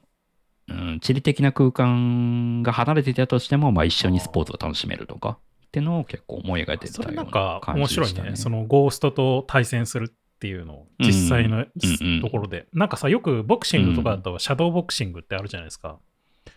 [0.69, 8.29] う、うん、地理的な空間が離れていたとしても、まあ一緒にスポーツを楽しめるとか、っていうのを結構思い描いてたようんななか感面白いじでしたね。
[8.31, 8.35] ね。
[8.37, 12.67] そのゴーストと対戦するっていうのを実際のうんうんところで。
[12.73, 15.99] なんかさ、よくボクシングとかだとシャドーボクシングってあるじゃないですか。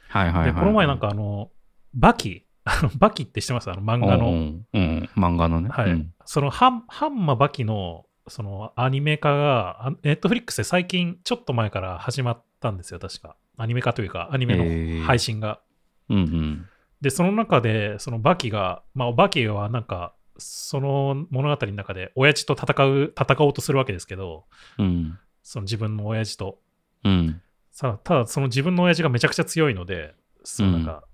[0.09, 0.53] はいはいはい。
[0.53, 1.51] で、この前なんかあの、
[1.93, 2.47] バキ、
[2.99, 3.71] バキって知ってます？
[3.71, 4.31] あの漫画の。
[4.31, 5.69] うん、うん、漫画のね。
[5.71, 5.91] はい。
[5.91, 13.37] うんそのハンハンマバキのそのアニメ化が、ネットフリックスで最近ちょっと前から始まったんですよ、確か。
[13.57, 15.61] アニメ化というか、アニメの配信が。
[16.09, 16.69] うんうん。
[17.01, 24.45] で、その中で、そのバキが、まあ、バキはなんか、その物語の中で、親父と戦う、戦おうとするわけですけど、
[24.79, 25.19] うん。
[25.43, 26.59] その自分の親父と。
[27.05, 27.41] うん。
[27.73, 30.15] さただ、その自分の親父がめちゃくちゃ強いので、
[30.45, 31.05] そのなんか、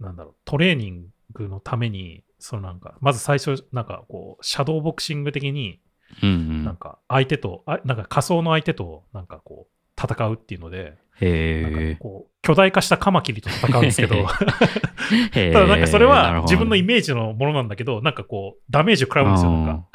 [0.00, 5.80] なんだろう、トレーニングのために、そのなんか、まず最初、なんかこう、シャドーボクシング的に、
[6.22, 6.64] うんうん。
[6.64, 14.26] なんか相手と、あなんか仮想の相手と、なんかこう、戦うっていうので、なんへかこう、巨大化したカマキリと戦うんですけど、
[15.34, 15.52] え。
[15.52, 19.50] ただなんかそれは自分のイメメージのものなんだけど、なんかこう、ダメージを食らうんですよ。
[19.50, 19.88] なんか、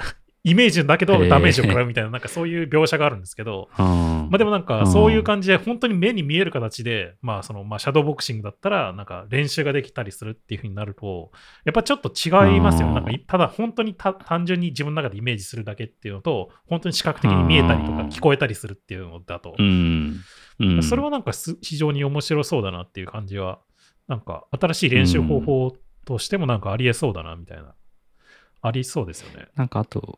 [0.49, 3.85] イメージだけどダメージを食らうみたいな、なんかそういう描写があるんですけど、うん。
[3.85, 11.31] まあでもなんうんかそういう感じで本当に目に見える形で、まあそのまあシャドーボクシングだったらなんか練習ができたりするっていう風になると、
[11.65, 12.87] やっぱちょっと違いますよ。
[12.87, 19.55] うんなんかいただ本当にた単純に自分の中でイメージするだけっていうのと、本当に視覚的に見えたりとかうん聞こえたりするっていうのだと。
[20.81, 23.59] それはなんかす非常に面白そうだなっていう感じは、
[24.07, 27.73] なんか新しい練習方法としてもなんかありえそうだなみたいな。
[28.61, 29.47] ありそうですよね。
[29.55, 30.17] なんかあと、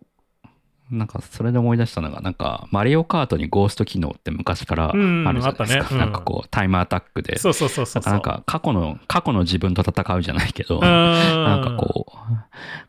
[0.92, 5.42] なんかそれで思い出したのが、なんかマリオカートにゴースト機能って昔からあるじゃないですか。
[5.42, 7.38] うんあったねうんなんかこうタイムアタックで。
[7.38, 8.14] そうそうそうそうそう。
[8.14, 12.14] なんか過去の、過去の自分と戦うじゃないけど、ななんかこう、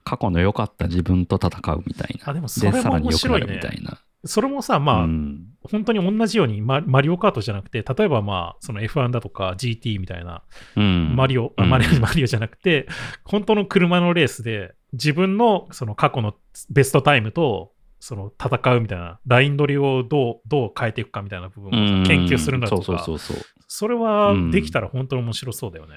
[0.05, 2.31] 過去の良かった自分と戦うみたいな。
[2.31, 3.69] あ、でもそで、れも面白いねるみた。
[3.69, 3.99] いな。
[4.25, 10.43] それもさ、まあ、うん本当に同じようにママリオカートじゃなくて、例えばまあ、その F1 だとか GT みたいな、
[10.77, 12.87] うんマリオ、あうんマリオ、 マリオじゃなくて、
[13.25, 16.35] 本当の車のレースで、自分のその過去の
[16.71, 23.45] ベストタイムと、その戦うみたいな、ライン取りをどう、どう変えていくかみたいな部分をさ研究するんだとか、そうそうそうそう。
[23.69, 25.97] それはできたら本当に面白そうだよね。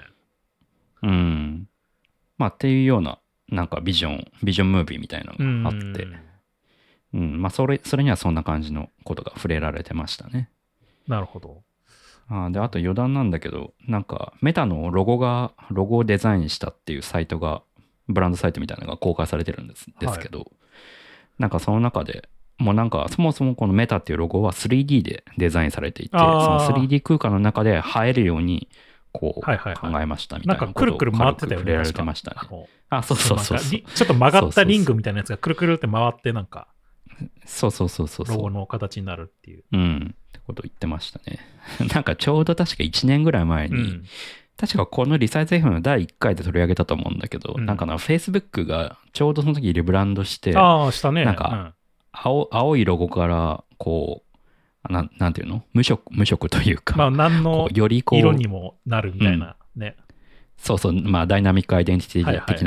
[1.01, 1.69] うん。
[2.37, 6.07] まあ、っていうような、なんかビジョン、ビジョンムービーみたいなのがあって、
[7.13, 10.49] うん、まあ、それ、それにはそんな感じのことが触れられてましたね。
[11.07, 11.63] なるほど。
[12.27, 17.63] あーで、あと余談なんだけど、なんか、メタのロゴが、ロゴをデザインしたっていうサイトが、
[18.07, 20.51] ブランドサイトみたいなのが公開されてるんですですけど、
[21.39, 28.69] なんかその中で、もうなんか、そもそもこのメタっていうロゴは 3D でデザインされていて、その 3D 空間の中で映えるように、
[29.11, 29.51] こう、考
[30.01, 31.57] えましたみたないんかくるくる回ってたよね。
[31.57, 33.03] 触れられてましたねあ。
[33.03, 36.67] そうそうそうちょっと曲がったリングみたいなやつがくるくるって回って、なんか、
[37.45, 38.37] そうそうそうそうそう。
[38.37, 39.63] ロゴの形になるっていう。
[39.71, 40.15] うん。
[40.15, 41.39] ってこと言ってましたね。
[41.93, 44.05] なんかちょうど確か1年ぐらい前に、うん。
[44.63, 47.65] 確かこのリサイズ F の第1回で取り上げたと思うんだけど、うん。
[47.65, 51.25] なんかな、Facebook がちょうどその時リブランドして、ああ、したね。
[51.25, 51.73] なんか
[52.13, 54.37] 青青いロゴから、こう、
[54.83, 55.63] あなんなんていうの？
[55.73, 59.97] 無色、無色というか、うんまあ、何このうよりこう、色にもなるみたいなね。
[60.57, 62.45] そうそう、まあダイナミックアイデンティテはいはい。
[62.45, 62.61] ィ的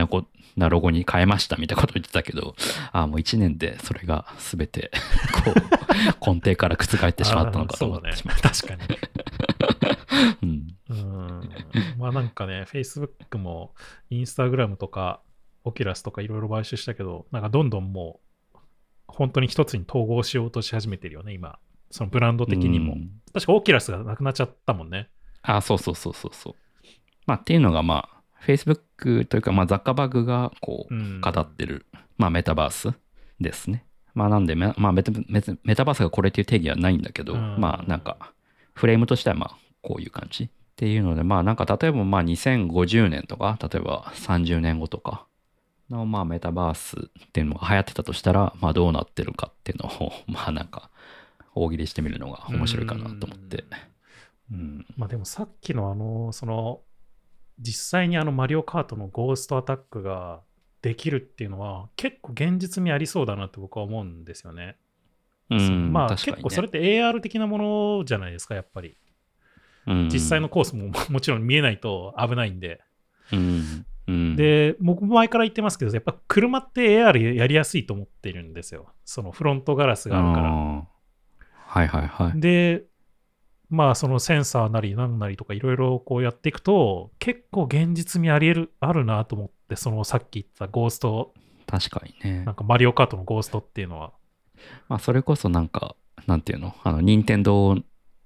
[0.57, 2.55] なロゴに変えましたみたいなこと言ってたけど、
[2.92, 4.90] ああ、もう1年でそれが全て、
[5.45, 5.55] こう、
[6.35, 8.85] 根底から覆ってしまったのかと思ってしまっそうだね。
[8.87, 8.99] 確かに。
[8.99, 10.38] た。
[10.42, 10.77] うん。
[10.88, 11.51] うん。
[11.99, 13.75] まあなんかね、Facebook も
[14.11, 15.21] Instagram とか
[15.64, 18.21] Oculus とかいろいろ買収したけど、なんかどんどんも
[18.55, 18.59] う、
[19.09, 21.59] 本当に一つに統合しようとし始めてるよね、今。
[21.90, 22.95] そのブランド的にも。
[22.95, 25.11] うん確か Oculus がなくなっちゃったもんね。
[25.42, 26.55] あ、そうそうそうそうそう。
[27.27, 32.92] まあっていうのがまあ、Facebook というか、まあ、ザッカーバーグがこううん語ってる、まあメタバース
[33.40, 33.85] ですね。
[34.14, 38.33] まあなんでメ、まあメタメタメタバースがこれっていう定義はないんだけど、うんまあなんか、
[38.75, 45.27] フレームとしてはまあこういう感じっていうので、まあなんか例えばまあ2050年とか、例えば30年後とか
[45.90, 50.90] のまあメタバースっていうのが流行ってたとしたら、まあどうなってるかっていうのを、 まあなんか
[51.55, 53.64] 大喜利してみるのが面白いかなと思って。
[54.51, 54.87] うん。
[54.96, 56.81] まあでもさっきのあの、その、
[57.59, 60.40] 実際にあのマリオカートのゴーストアタックが
[60.83, 64.77] できるっていうのは結構現実味ありそうだなって僕は思うんですよね。
[65.51, 67.59] うん、まあね結構それって AR 的なも
[67.99, 68.97] のじゃないですか、やっぱり。
[69.87, 72.81] うん実際のコースももちろん見えないと危ないんで。
[73.33, 78.92] うんうん、で、僕も前から言ってますけど、やっぱ車って AR やりやすいと思ってるんですよ。
[79.05, 80.51] そのフロントガラスがあるから。
[80.51, 82.40] はいはいはい。
[82.40, 82.85] で、
[83.68, 91.35] まあそのセンサーなりなんなりとかいろいろこうやっていくと、結構現実味あり得る、あるなと思って、そのさっき言ったゴースト、
[91.66, 92.55] 確かにねなん。
[92.55, 94.12] かマリオカートのゴーストっていうのは。
[94.88, 96.74] まあ、それこそなんか、なんていうの？
[96.85, 97.76] あの、任天堂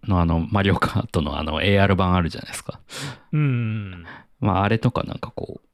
[0.05, 2.81] のあの、マリオカートのあの、AR 版あるじゃないですか。
[3.33, 4.05] うん。
[4.41, 5.69] まあ、あれとかなんかこう、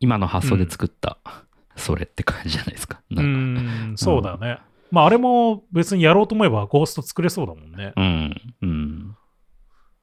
[0.00, 1.18] 今の発想で作った、
[1.76, 3.00] それって感じじゃないですか。
[3.10, 3.60] うなんか
[3.92, 4.58] ん、そうだよね。
[4.92, 7.94] まああれも別にやろうと思えばゴースト作れそうだもんね。
[7.96, 8.42] うん。
[8.60, 9.16] うん。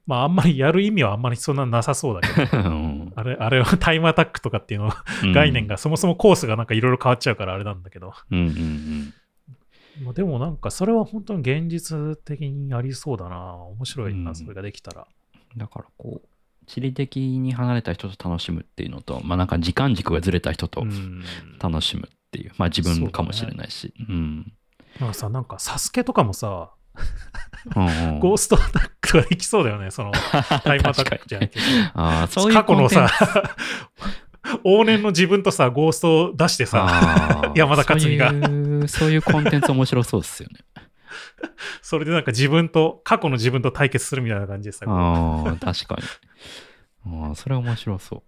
[0.04, 2.58] まああんまりやる意味はあんまりそんななさそうだけど。
[2.58, 4.92] うんあれ、あれはタイムアタックとかっていうの
[5.32, 8.12] 概念が、そもそもコースがなんかいろいろ変わっちゃうからあれなんだけど。
[8.32, 9.14] うんうんうん。
[10.04, 13.54] まあでもなんかそれは本当に現実的にありそうだな。
[13.54, 15.06] 面白いな、うんそれができたら。
[15.56, 21.22] だからこう、地理的に離れた人と楽しむっていうのと、まあなんか時間軸がずれた人とうん。
[21.60, 23.94] 楽しむっていう、まあ自分かもしれないし。
[24.08, 24.52] うん。
[24.98, 26.70] なんかさ、なんかサスケとかもさ、
[27.76, 29.90] うんうん ゴーストアタックができそうだよね。
[29.90, 30.12] その
[30.64, 31.60] タイムアタックじゃなくて。
[31.94, 33.08] ああ、そういう過去のさ
[34.64, 40.60] 往年の自分とさ、ゴーストを出してさ、 山田勝美がそういう、そういうコンテンツ面白そうですよね。
[41.82, 45.96] それでなんか自分と、過去の自分と対決するみたいな感じでさ、ああ、確か
[47.06, 47.26] に。
[47.26, 48.22] ああ、それは面白そ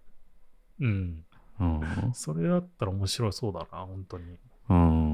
[0.79, 1.23] うん。
[1.59, 1.63] う。
[1.63, 2.13] うん。
[2.13, 4.37] それだったら面白そうだな、本当に。
[4.69, 5.12] うん。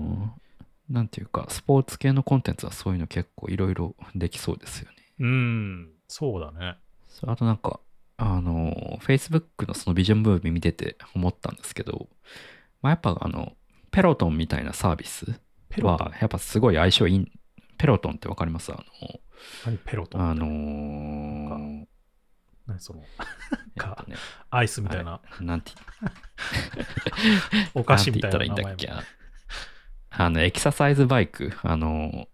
[0.90, 4.96] なんていうか、スポーツ系のコンテンツはそういうの結構いろいろできそうですよね。
[5.20, 6.78] うん、そうだね。
[7.28, 7.80] あとなんか、
[8.18, 12.10] あの、Facebook のそのビジョンムービー見てて思ったんですけど、
[12.82, 13.54] まあ、やっぱあの、
[13.92, 15.40] ペロトンみたいなサービス
[15.82, 17.32] は、やっぱすごい相性いい。
[17.78, 18.72] ペロトンってわかります？
[18.72, 18.84] あ
[19.66, 21.86] 何ペロトンの、あのー
[22.68, 23.02] 何その、
[23.78, 24.16] えっとね、
[24.50, 25.72] アイスみたいな、なんて
[27.74, 28.92] お菓子みたい言ったらいいんだっけ？
[30.22, 32.28] あの、エクササイズバイク、あの、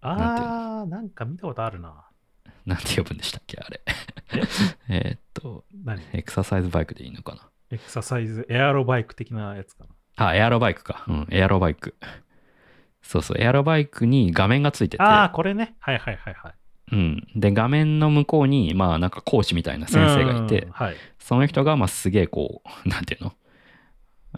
[0.00, 2.08] あー、なんか見たことあるな。
[2.64, 3.58] なんて呼ぶんでしたっけ？
[3.58, 3.80] あれ。
[4.88, 5.00] え？
[5.14, 6.00] ーっと、何？
[6.12, 7.48] エクササイズバイクでいいのかな？
[7.72, 9.84] エクササイズ、エアロバイク的なやつか
[10.16, 10.28] な。
[10.28, 11.04] あ、エアロバイクか。
[11.08, 11.96] うん、エアロバイク。
[13.02, 15.74] そうそう、エアロバイクに画面がついてて、ああ、これね。
[15.80, 16.54] はいはいはいはい。
[16.92, 17.26] うん。
[17.34, 20.96] で、画面の向こうに、まあ、なんか講師みたいな先生がいてうん、はい。
[21.18, 23.32] その人が、まあ、すげえこう、なんていうの？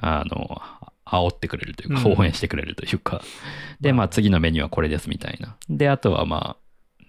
[0.01, 0.62] あの、
[1.07, 2.19] 煽ってくれるというか、うん。
[2.19, 3.23] 応援してくれるというか、
[3.81, 5.57] で、まあ、次のメニューはこれですみたいな。
[5.69, 7.05] で、あとは、まあ、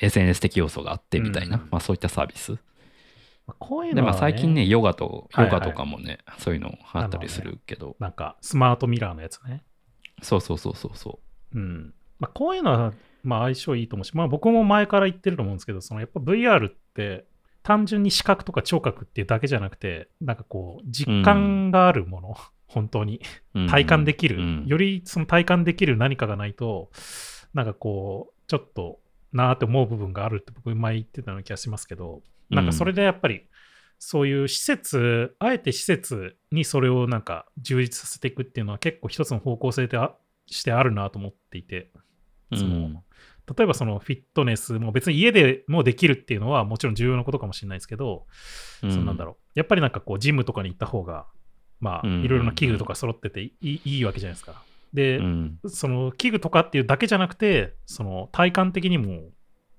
[0.00, 1.68] SNS 的要素があってみたいな、うん。
[1.70, 2.52] まあ、そういったサービス。
[3.46, 5.54] まあこういうで、のは、まあ、最近ね、、ヨガと、はいはい。
[5.54, 9.62] ヨガとかもね、そういうのあったりするけど、なんかスマートミラーのやつね。
[10.22, 11.20] そうそうそうそうそ
[11.54, 11.58] う。
[11.58, 11.94] ん。
[12.18, 17.26] まあ、こういうのは、まあ、相性いいと思うし、まあ、僕も前から言ってると思うんですけど、そのやっぱ VR って、
[17.62, 23.20] 単純に視覚とか聴覚っていうだけじゃなくて、なんかこう、実感があるもの、本当に。
[23.54, 23.60] う。
[23.60, 23.68] うん。
[23.68, 24.64] 体感できる、うん。
[24.66, 26.90] よりその体感できる何かがないと、
[27.54, 29.00] なんかこう、ちょっと
[29.32, 33.42] なーって思う部分があるって僕前言ってたような気がしますけど、なんかそれでやっぱり、
[33.98, 40.14] そういう施設、あえて施設にそれをなんか充実させていくっていうのは結構一つの方向性であ
[40.46, 41.90] してあるなと思っていて、
[42.50, 42.58] うん。
[42.58, 43.02] その
[43.56, 48.26] 例えばそのフィットネスも別に家でもできるっていうのはもちろん重要なことかもしれないですけど、
[48.82, 48.90] うん。
[48.90, 49.36] そのなんだろう。
[49.54, 51.26] やっぱりなんかこうジムとかに行った方が、
[51.80, 54.62] まあうんいろいろな器具とか揃ってていいいいわけじゃないですか。
[54.92, 59.22] で、うんその器具とかっていうだけじゃなくて、その体感的にも、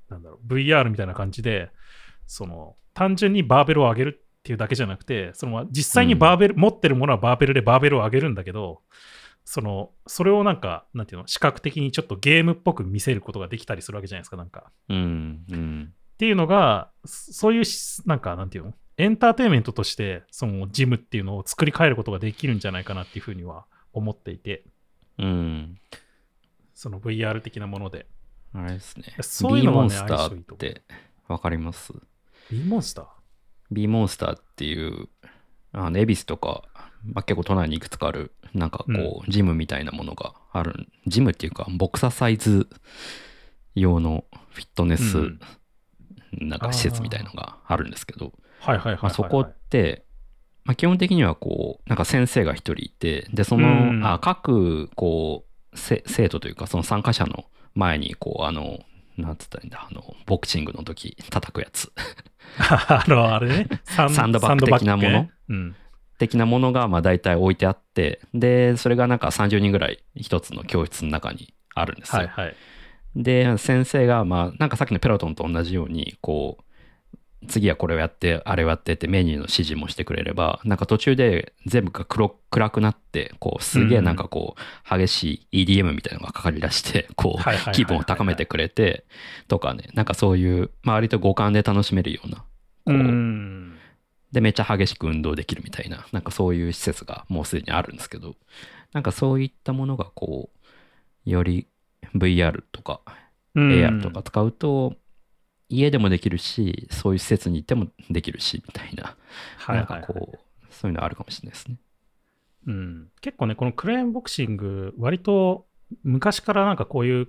[0.09, 1.71] なんだろう、VR みたいな感じで、
[2.27, 8.81] その単純にバーベルを上げるっていうだけじゃなくて、その実際にバーベル、持ってるものはバーベルでバーベルを上げるんだけど、
[9.43, 14.71] その、それをなんか、なんていうの、視覚的にちょっとゲームっぽく見せることができたりするわけじゃないですか、なんか。
[14.89, 24.63] うんうんっていうのが、そそういうし、なんか、なんていうの、エンターテインメントとして、そのジムっていうのを作り変えることができるんじゃないかなっていうふうには思っていて、
[25.19, 25.79] うん
[26.73, 28.07] その VR 的なもので。
[28.53, 29.15] あれですね。
[29.21, 30.83] そういうのはねモンスターって
[31.27, 31.93] わかります
[32.51, 33.05] ？B モンスター
[33.71, 35.09] ?B モンスターっていう、
[35.73, 36.63] あの、恵比寿とか、
[37.03, 40.87] まあ、結構都内にいくつかある、なんかこう、ジムみたいなものがある。
[41.05, 42.67] ジムっていうか、ボクササイズ
[43.75, 45.39] 用のフィットネス、うん
[46.33, 50.05] なんか施設みたいのがあるんですけど、はいはいはいそこって、
[50.63, 58.79] まあ、基本的にはこう、なんか先生が一人いて、で、その、うんあ各、こう、せ生徒というか、その参加者の前に、こう、あの、
[59.17, 61.91] なんつったらいいんだ、あの、ボクシングの時叩くやつ
[62.59, 65.29] あの、あれね、 サンドバッグ的なもの？
[65.49, 65.75] うん。
[66.17, 72.23] 的なものが、まあ大体置いてあって、で、それがなんか30人ぐらい一つの教室の中にあるんですよ。
[72.23, 72.55] はいはい。
[73.15, 76.63] で、先生が、まあ、なんかさっきのペロトンと同じように、こう、
[77.47, 89.05] 次はこれをやって、あれをやってってメニューの指示もしてくれれば、なんか途中で全部が黒暗くなって、こう、すげえなんかこう、激しい EDM みたいなのがかかり出して、 こう、気分を高めてくれて、
[89.47, 92.43] とかね、なんかそういう、まあ割と五感で楽しめるような、こ
[92.87, 93.77] う、うん。
[94.31, 98.35] で、めっちゃ激しく運動できるみたいな、なんかそういう施設がもうすでにあるんですけど、
[98.93, 101.67] なんかそういったものがこう、より
[102.15, 103.01] VR とか
[103.57, 104.95] うん AR とか使うと、
[105.69, 109.15] 家でもできるし、そういう施設に行ってもできるし、みたいな、
[109.57, 111.77] はいはい、なんかこう、そういうのあるかもしれないですね。
[112.67, 113.07] うん。
[113.21, 115.65] 結構ね、このクレーンボクシング、割と
[116.03, 117.27] 昔からなんかこういう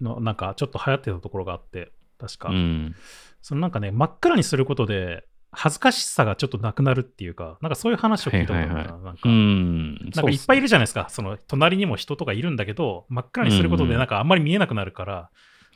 [0.00, 2.48] の、なんかちょっと流行ってたところがあって、確か。
[2.50, 2.94] うん。
[3.42, 5.24] そのなんかね、真っ暗にすることで、
[5.56, 8.74] 恥ずかしさがちょっとなくなるっていうか、なんかそういう話を聞いたことあるな。
[8.74, 9.94] はいはいなんかうん。
[9.94, 10.62] なんかいっぱいいる。
[10.64, 15.30] るじゃないですか、その隣にも人とかいるんだけど、真っ暗にすることでなんかあんまり見えなくなるから、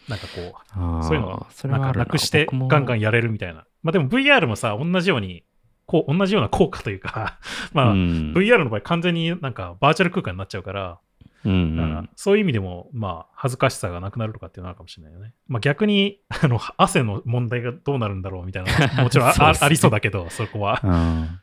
[0.08, 3.66] なんかこう、そういうのをなんかそれはあるなくしてガンガンやれるみたいな。
[3.82, 5.44] まあでも VR もさ、同じように、
[5.86, 7.38] こう同じような効果というか、
[7.72, 10.98] まあ、うん、VR の場合完全になんかバーチャル空間になっちゃうから、
[11.44, 15.34] うんだからそういう意味でも、まあ、恥ずかしさがなくなるとかっていうのはあるかもしれないよね。
[15.46, 20.80] まあ逆に、あの、汗の問題がどうなるんだろうみたいなもちろんあ ありそうだけど、そこは。
[20.82, 21.40] うん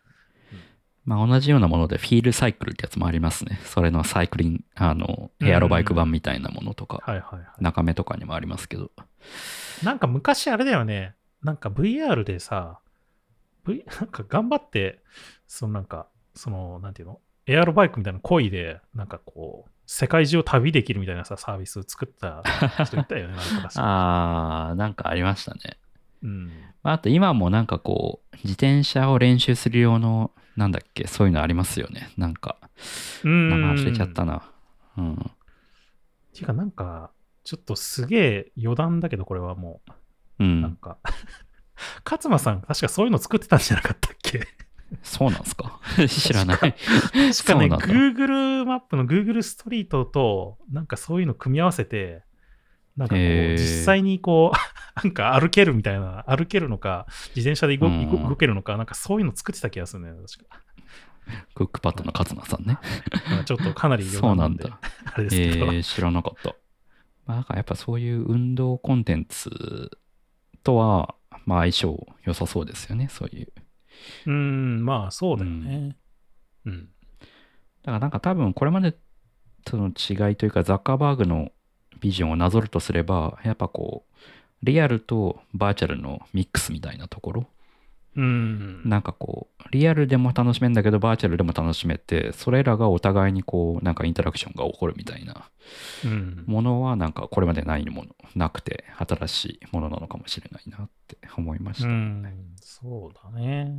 [1.05, 3.59] まあ同じようなものでフィールサイクルってやつもありますね。
[3.65, 7.45] それのサイクリング、あの、エアロバイク版みたいなものとか、はいはいはい。
[7.63, 8.91] 中目とかにもありますけど。
[9.83, 12.79] なんか昔あれだよね、なんか VR でさ、
[13.65, 15.01] v、 なんか頑張って、
[15.47, 17.19] そのなんか、その、なんていうの？
[17.47, 22.41] エアロバイクみたいな恋で、なんかこう、世界中を旅できるみたいなさ、サービスを作った
[22.83, 25.77] 人いたよね、 なんかああ、なんかありましたね。
[26.23, 26.47] うん。
[26.81, 32.09] まあ、あと今もなんかこう、自転車を練習する用の、なんだっけ、そういうのありますよね。
[32.17, 32.57] なんか、
[33.23, 33.49] うん。
[33.49, 34.43] 名前忘れちゃったな。
[34.97, 35.31] うん。
[36.33, 37.11] ていうか、なんか、
[37.43, 39.81] ちょっとすげえ余談だけど、これはも
[40.39, 40.77] うう、なんん。
[40.77, 40.97] か、
[42.09, 44.47] 勝間さん、確かそういうの作ってたんじゃなかったっけ？
[45.03, 45.79] そうなんすか？
[46.07, 46.57] 知らない。
[46.57, 52.23] 確かね、そうなんだ Google マップの Google ストリートと、なんかそういうの組み合わせて、
[52.97, 53.23] なんかこう、
[53.57, 54.57] 実際にこう、
[55.03, 60.59] なんか歩けるみたいな、歩けるのか、自転車で動うん動動けるのか、なんかそういうの作ってた気がするね、確か。
[61.55, 62.77] クックパッドの勝間さんね。
[63.29, 64.79] まあちょっとかなり余談なんで、そうなん
[65.13, 65.65] あれですえけど。
[65.67, 66.55] ー、知らなかった。
[67.25, 69.89] まあ、なんかやっぱそういう運動コンテンツ
[70.63, 71.15] とは、
[71.45, 73.53] まあ相性良さそうですよね、そういう。
[74.27, 75.97] うーん、まあそうだよね。
[76.65, 76.85] うん。
[76.85, 76.85] だ
[77.85, 78.95] からなんか多分これまで
[79.63, 81.51] との違いというか、ザッカーバーグの
[82.05, 84.15] ビジョンをなぞるとすれば、やっぱこう、
[84.61, 87.47] リアルとバーチャルのミックスみたいなところ。
[88.15, 88.87] うん。
[88.87, 95.49] なんかこう、リアルでも楽しめんだけど、バーチャルでも楽しめて、それらがお互いにこう、なんかインタラクションが起こるみたいな
[96.05, 96.43] うん。
[96.45, 101.87] ものは、なんかこれまでないもの、なくて、新しいものなのかもしれないなって思いました。
[101.87, 102.23] うん、
[102.61, 103.73] そうだね。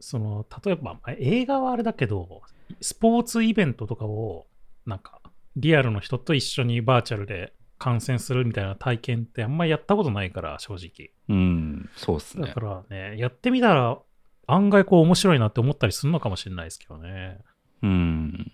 [0.00, 2.40] その、例えば、まあ映画はあれだけど、
[2.80, 4.46] スポーツイベントとかを、
[4.86, 5.20] なんか、
[5.56, 11.10] リアルの人と一緒にバーチャルで観戦するみたいな体験ってあんまりやったことないから、正直。
[11.28, 12.60] うん、そうっすねだか。
[12.60, 13.98] らね、やってみたら、
[14.46, 17.38] 案外こう面白いなって思ったりするのかもしれないですけどね。
[17.82, 18.52] うん、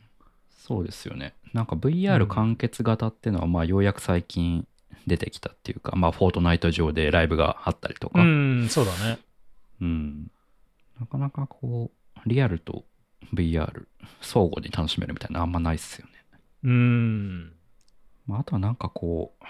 [0.50, 1.34] そうですよね。
[1.52, 4.66] なんかう VR ん完結型っていうのは、まあようやく最近
[5.06, 9.18] 出てきたっていうか、まあフォートナイト上でライブがあったりとうか、ん、そうだね。
[9.80, 10.30] うん
[11.00, 11.90] なかなかこ
[12.24, 12.84] う、リアルと
[13.34, 13.86] VR
[14.20, 16.12] 相互に楽しめるみたいなのあんまないっすよね。
[16.64, 17.52] うん。
[18.26, 19.44] まあ、あとはなんかこう、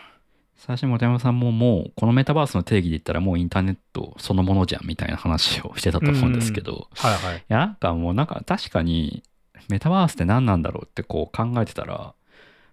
[0.57, 7.45] 最初に本山さんももうこのメタバースの定義で言ったらもうインターネットそのものじゃんみたいな話をしてたと思うんですけど、いはいはい。
[7.49, 9.25] やなんかもうなんか確かに
[9.69, 12.15] メタバースって何なんだろうってこう考えてたら、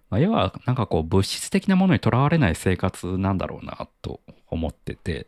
[0.08, 5.26] まあ、要はなんかこう物質的なものにとらわれない生活なんだろうなと思ってて、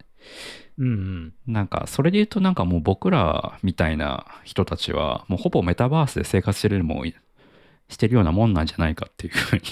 [0.78, 1.32] うんうん。
[1.48, 7.14] なんかそれで言うとなんかもう僕らみたいな人たちはもうほぼメタバースで生活してるもん
[7.88, 9.62] してるようなもんなんじゃないかっていうふうに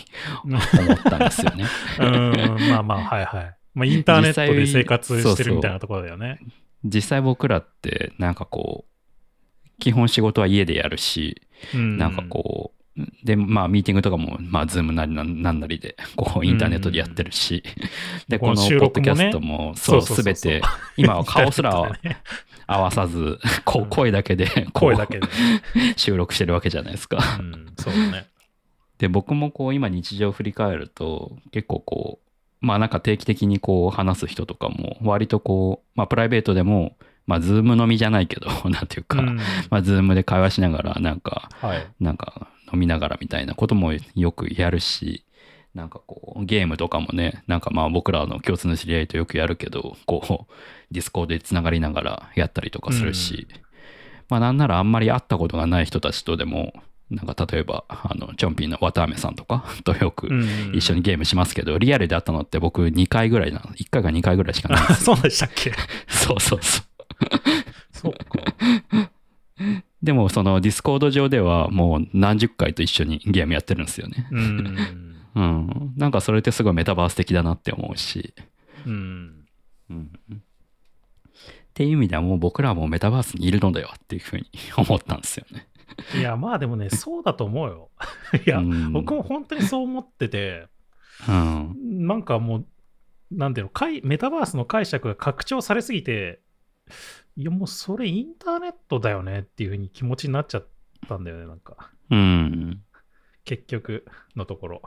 [0.44, 1.64] 思ったんですよね。
[1.98, 3.56] うん、まあまあ、はいはい。
[3.74, 6.40] まあ、インターネットで生活してるみたいなところだよね。
[6.84, 11.42] 実際僕らってなんかこう基本仕事は家でやるし、
[11.74, 12.80] うんなんかこう
[13.24, 17.62] でまあミーティングとかもまあズームなりなんなりでこうインターネットでやってるし、
[18.28, 20.62] でこのこの収ポッドキャストもそうそうそうそうそうすべて
[20.96, 21.90] 今は顔すら
[22.70, 25.94] 合わさずこううん声だけで声だけでね。
[25.98, 27.18] 収録してるわけじゃないですか。
[27.40, 28.26] うん、そうだね。
[28.98, 32.20] で僕もこう今日常を振り返ると結構こ
[32.62, 36.96] うまあなんか定期的にこう話す人とかも割とこうまあプライベートでも
[37.26, 39.36] まあズーム飲みじゃないけど なんていうか、うん
[39.70, 41.86] まあズームで会話しながらなんかはい。
[41.98, 45.24] なんか飲みながらみたいなこともよくやるし
[45.74, 50.52] なんかこうゲームとかもねなんかまあ僕らの共通の知り合いとよくやるけどこう
[50.92, 53.46] Discord でつながりながらやったりとかするし、
[54.28, 56.72] まあなんならあんまり会ったことがない人たちとでも
[57.10, 65.14] なんか例えばあのチョンピーの綿あめさんとか とよくうん一緒にゲームしますけど、リアルで会ったのって僕2回ぐらいな1回か2回ぐらいしかないんですよ。
[65.16, 65.72] そうでしたっけ？
[66.08, 66.84] そうそうそう。
[67.92, 69.10] そうか。
[70.02, 74.26] でもその Discord 上ではもう何十回と一緒にゲームやってるんですよね。
[74.30, 75.09] うん。
[75.34, 78.34] うん、なんかそれってすごいメタバース的だなって思うし、
[78.86, 79.46] うん。
[79.90, 80.38] うん、っ
[81.74, 85.68] ていう意味ではもう僕らはもうメタバースにいるのではっていうふうに思ったんですよね。
[86.18, 87.90] いや、まあでもね、 そうだと思うよ。
[88.46, 90.66] いや、うん僕も本当にそう思ってて、
[91.28, 92.66] うん、なんかもう、
[93.30, 96.40] なんていうの、かいメタバースの解釈が拡張されすぎて、
[97.36, 100.66] いや、もうそれインターネットだよねっていうふうに気持ちになっちゃっ
[101.08, 101.90] たんだよね、なんか。
[102.10, 102.82] うん、
[103.44, 104.06] 結局
[104.36, 104.82] のところ。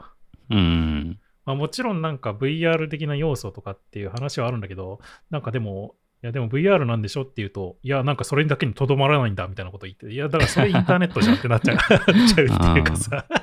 [0.50, 13.26] うん、まあ、もちろんなんか VR 的な要素とかっていう話はあるんだけど、なんかでも、いやでも VR なんでしょっていうと、いやなんかそれだけにとどまらないんだみたいなこと言って、いやだからそれインターネットじゃんってなっちゃう ちゃうっていうかさ。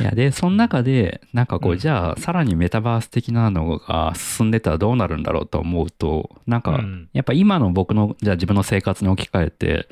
[0.00, 1.78] いやでその中でなんかこう、うん。
[1.78, 7.08] じゃあさらにメタバース的なのが進んでたらどうなるんだろうと思うとなんか、うん。
[7.12, 9.88] やっぱ今の僕のじゃあ自分の生活に置き換えて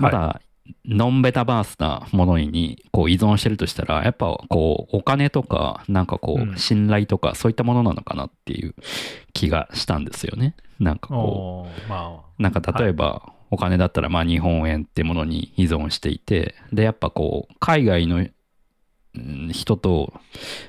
[0.00, 0.40] まだ
[0.86, 8.74] ノンベタバースなものにこう依存してるとしたらやっぱこうお金とかなんかこう信頼とかそういったものなのかなっていう
[9.32, 10.54] 気がしたんですよね。
[10.80, 18.26] なんかこおーまうなんか例えば、お金だったらまあ日本円ってものに依存していて、で、やっぱこう、海外の
[19.14, 20.12] 人と、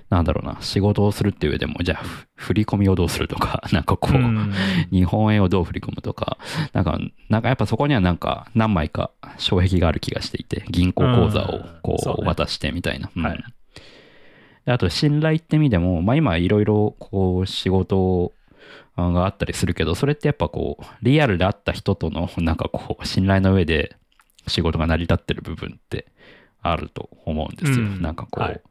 [0.10, 2.04] なんだろうな、仕事をするっていう上でも、じゃあ、
[2.36, 6.38] 振り込みをどうするとか、 なんかこう、日本円をどう振り込むとか、
[6.74, 13.10] なんか、なんかやっぱそこにはなんか何枚か障壁がある気がしていて、銀行口座をこう渡してみたいな。
[13.16, 13.24] うん。
[13.24, 13.44] はい、
[14.68, 18.32] あと、信頼って意味でも、まあ今いろいろこう仕事
[18.96, 23.96] があったりするけど、それってやっぱこう、リアルで会った人とのなんかこう、信頼の上で
[24.48, 26.06] 仕事が成り立ってる部分って
[26.72, 27.86] あると思うんですよ。
[27.86, 28.62] うん、なんかこう、はい、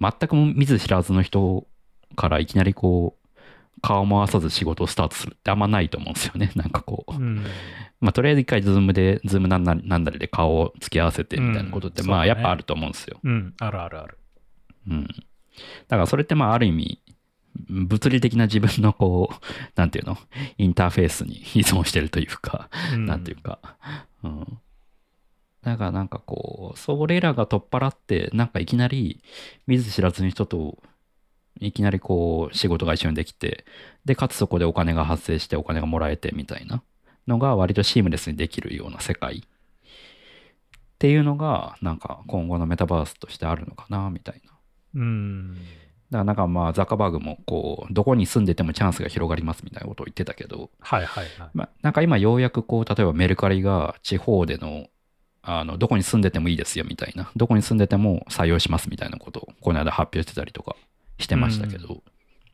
[0.00, 1.66] 全く見ず知らずの人
[2.16, 6.50] からいきなりこう、顔回さず仕事をスタートするってあんまないと思うんですよね。
[6.56, 7.14] なんかこう。
[7.14, 7.44] うん、
[8.00, 13.20] まあ、とりあえず一回 Zoom で、 Zoom なんななんだりで顔を付き合わせてみたいなことって、まあやっぱあると思うんですよ。
[13.22, 14.18] うん、あるあるある。
[14.88, 15.06] うん。
[15.06, 15.12] だ
[15.90, 17.00] からそれってまあある意味、
[17.68, 19.34] 物理的な自分のこう、
[19.76, 20.18] なんていうの、
[20.58, 23.58] インターフェースに依存してるというか、うん、なんていうか、
[24.22, 24.58] うん。
[25.64, 29.22] だからなんかこう、それらが取っ払って、なんかいきなり
[29.66, 30.78] 見ず知らずの人と
[31.60, 33.64] いきなりこう仕事が一緒にできて、
[34.04, 36.82] で、かつそこでお金が発生してお金がもらえてみたいな
[37.26, 39.40] のが割とシームレスにできるような世界っ
[40.98, 44.52] ていうのが、なんか今後のメタバースとしてあるのかな、みたいな。
[44.96, 45.54] うん。
[46.10, 51.50] だからなんかまあザッカーバーグもこうどこに住んでてもチャンスが広がりますみたいなことを言ってたけど、はいはいはい。
[51.54, 54.86] まあ、なんか今ようやくこう例えばメルカリが地方での
[55.46, 57.30] あのどこに住んでてもいいですよみたいな。
[57.36, 60.74] どこに住んでても採用しますみたいなことをこの間発表してたりとか
[61.18, 62.02] してましたけど、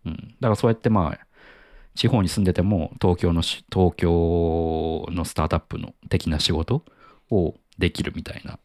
[0.05, 1.27] うん、うん、だからそうやってまあ
[1.95, 6.85] 地方に住んでても東京の東京のスタートアップの的な仕事
[7.31, 8.59] をできるみたいな、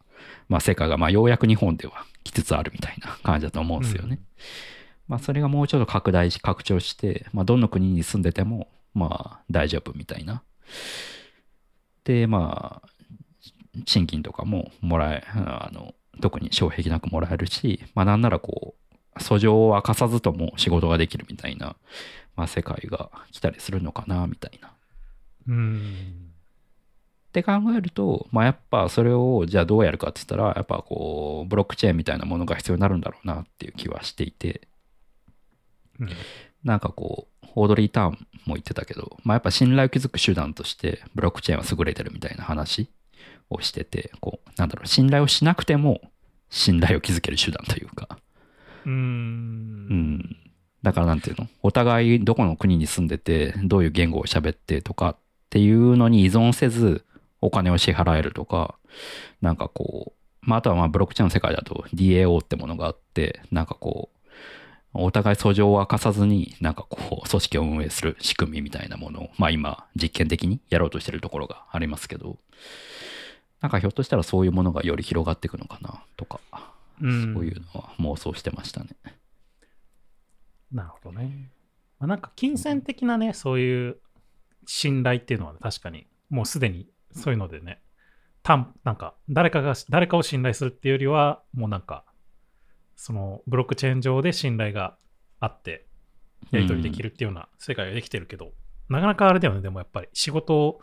[0.48, 4.18] まあ、世界がまあようやく日本では来つつあるみたいな感じだと思うんですよね。
[4.18, 4.24] うん、
[5.08, 10.42] まあ、それがもうちょっと拡大し拡張して、まあ、どの国に住んでてもまあ大丈夫みたいな。
[12.04, 12.88] でまあ
[13.84, 18.74] 賃金とかももらえあの特に障壁なくもらえるし、まあ、なんならこ
[19.14, 21.76] う訴状を明かさずとも仕事ができるみたいな、
[22.36, 24.72] まあ、世界が来たりするのかなみたいな。
[25.48, 26.26] うん。
[27.28, 34.68] って考えると、まあ、やっぱそれをじゃあどうやるかって言ったらやっぱこうブロックチェーンみたいなものが必要になるんだろうなっていう気はしていて、
[36.00, 36.08] うん、
[36.64, 42.88] なんかこうオードリー・ターンも言ってたけど、まあ、やっぱ信頼を築く手段としてブロックチェーンは優れてるみたいな話
[43.50, 46.00] をしててこうなんだろう信頼をしなくても
[46.50, 48.18] 信頼を築ける手段というか。
[48.84, 48.92] うん。
[48.92, 48.96] う
[49.94, 50.36] ん。
[50.82, 51.48] だからなんていうの？
[51.62, 55.16] お互いどこの国に住んでてどういう言語を喋ってとかっ
[55.50, 57.04] ていうのに依存せず
[57.40, 58.76] お金を支払えるとか
[59.40, 64.18] なんかこう、まあ、あとはまあブロックチェーンの世界だと DAO ってものがあってなんかこう
[64.92, 72.38] お互い訴状を明かさずになんかこう組織を運営する仕組みみたいなものをまあ今実験的にやろうとしてるところがありますけど
[73.60, 76.40] なんかひょっとしたらそういうものがより広がっていくのかなとか、
[77.00, 78.90] うん、そういうのは妄想してましたね。
[80.72, 81.50] なるほどね。
[81.98, 83.96] まあ、なんか金銭的なね、そういう
[84.66, 87.80] 信頼っていうのは、ね、確かにもうすでにそういうのでね、
[88.42, 92.04] たなんか誰かが誰かを信頼するっていうよりは、もうなんか、
[92.94, 94.96] そのブロックチェーン上で信頼が
[95.40, 95.86] あって、
[96.50, 98.52] やり取りできるっていうような世界ができてるけど、うん、
[98.88, 100.80] なかなかあれだよね、でもやっぱり仕事を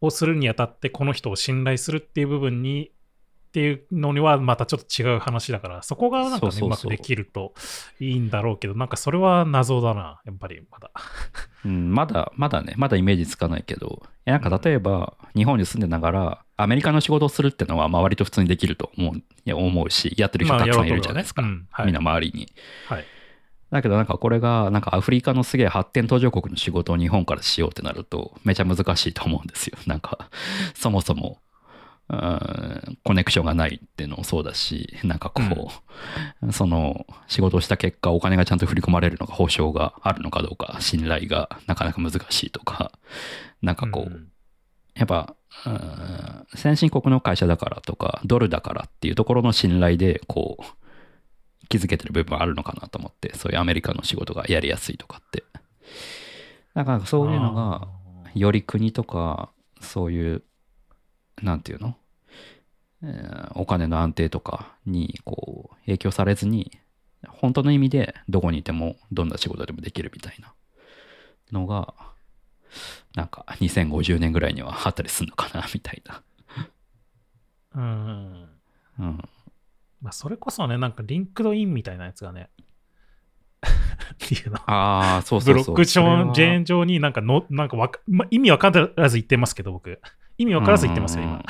[0.00, 2.92] をするにあたってこの人を信頼するっていう部分に
[3.50, 7.52] っていうのにはまたちょっと違う話だからそこがなんかねうまくできると
[7.98, 10.92] いいんだろうけどなんかそれは謎だなやっぱりまだ。
[11.66, 22.52] うん、まだまだねまだイメージつかないけどなんか例えば、日本に住んでながらアメリカの仕事をするっていうのはまあ割と普通にできると思ういや思うしやってる人たくさんいるじゃないですか、まあねうんはい、みんな周りに、
[22.86, 23.04] はい
[23.70, 29.78] だけどなんかこれがなんかアフリカのすげえ発展途上国の仕事を日本からしようってなるとめちゃ難しいと思うんですよ。
[29.86, 30.28] なんか
[30.74, 31.38] そもそも
[33.04, 35.42] コネクションがないっていうのもそうだし、なんかこ
[36.42, 42.90] う、うん、その仕事をした結果お金がちゃんと振り込まれるのか保証があるのかどうか信頼がなかなか難しいとか、
[43.62, 44.28] なんかこう、うん、
[44.94, 45.36] やっぱ、
[46.54, 50.64] 先進国の会社だからとかドルだからっていうところの信頼でこう
[51.70, 55.44] 気づけてる部分あるのかなと思って、そういうアメリカの仕事がやりやすいとかって。
[56.74, 57.88] だからそういうのが、
[58.34, 59.50] より国とか、
[59.80, 60.42] そういう、
[61.42, 61.96] なんていうの、
[63.02, 66.72] えー、お金の安定とかにこう影響されずに、
[67.28, 70.52] 本当の意味でどこにいてもどんな仕事でもできるみたいな
[71.52, 71.94] のが、
[73.14, 76.22] なんか2050年ぐらいにはあったりするのかなみたいな。
[77.76, 78.48] うん。
[78.98, 79.28] うん。
[80.00, 82.50] まあ、それこそね、なんか LinkedIn みたいなやつがね、
[84.14, 84.56] っていうの。
[84.66, 85.64] ああ、そうそうそう。
[85.64, 90.00] ブロックチェーン上になんかの、なんかわか、まあ、意味わからず言ってますけど、僕。
[90.38, 91.44] 意味わからず言ってますよ、今。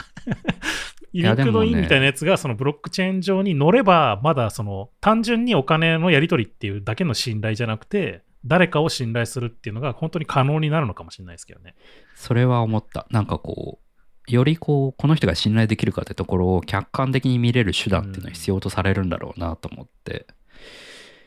[1.12, 11.74] LinkedIn みたいなやつがそのブロックチェーン上に乗れば、まだその単純にお金のやり取りっていうだけの信頼じゃなくて、誰かを信頼するっていうのが本当に可能になるのかもしれないですけどね。
[12.14, 13.06] それは思った。
[13.10, 13.89] なんかこう、
[14.30, 20.26] よりこう、この人が信頼できるかってところを客観的に見れる手段っていうのは必要とされるんだろうなと思って。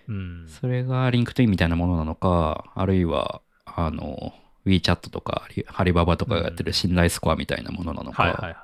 [0.08, 4.34] うん、それが LinkedIn みたいなものなのか、あるいは、あの、
[4.66, 8.24] WeChat とか、アリババとかがやってる信頼スコアみたいなものなのか。
[8.24, 8.56] はいはいはい。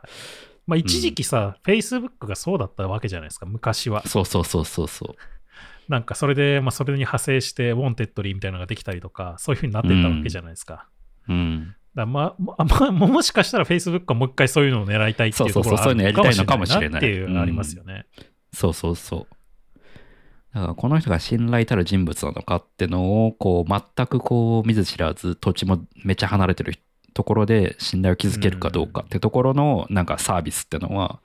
[0.67, 4.05] まあ一時期さ、うん、Facebook がそうだったわけじゃないですか、昔は。
[4.07, 5.91] そうそうそうそうそう。
[5.91, 10.87] なんかそれで、まあそれに派生して、 Wantedly みたいなのができたりとか、そういうふうになってったわけじゃないですか。
[11.27, 11.35] うん。
[11.35, 12.55] うん、だまあ、ま
[12.87, 18.05] あ、もしかしたら Facebook はもう一回そういうのを狙いたいっていうところがあるのかもしれないっていうのありますよね。
[18.53, 19.35] そうそうそう。
[20.53, 26.73] だからこの人が信頼たる人物なのかってのを、こう、全くこう、見ず知らず、土地もめっちゃ離れてる
[27.13, 31.19] ところで信頼を築けるかどうかってところの、なんかサービスってのは、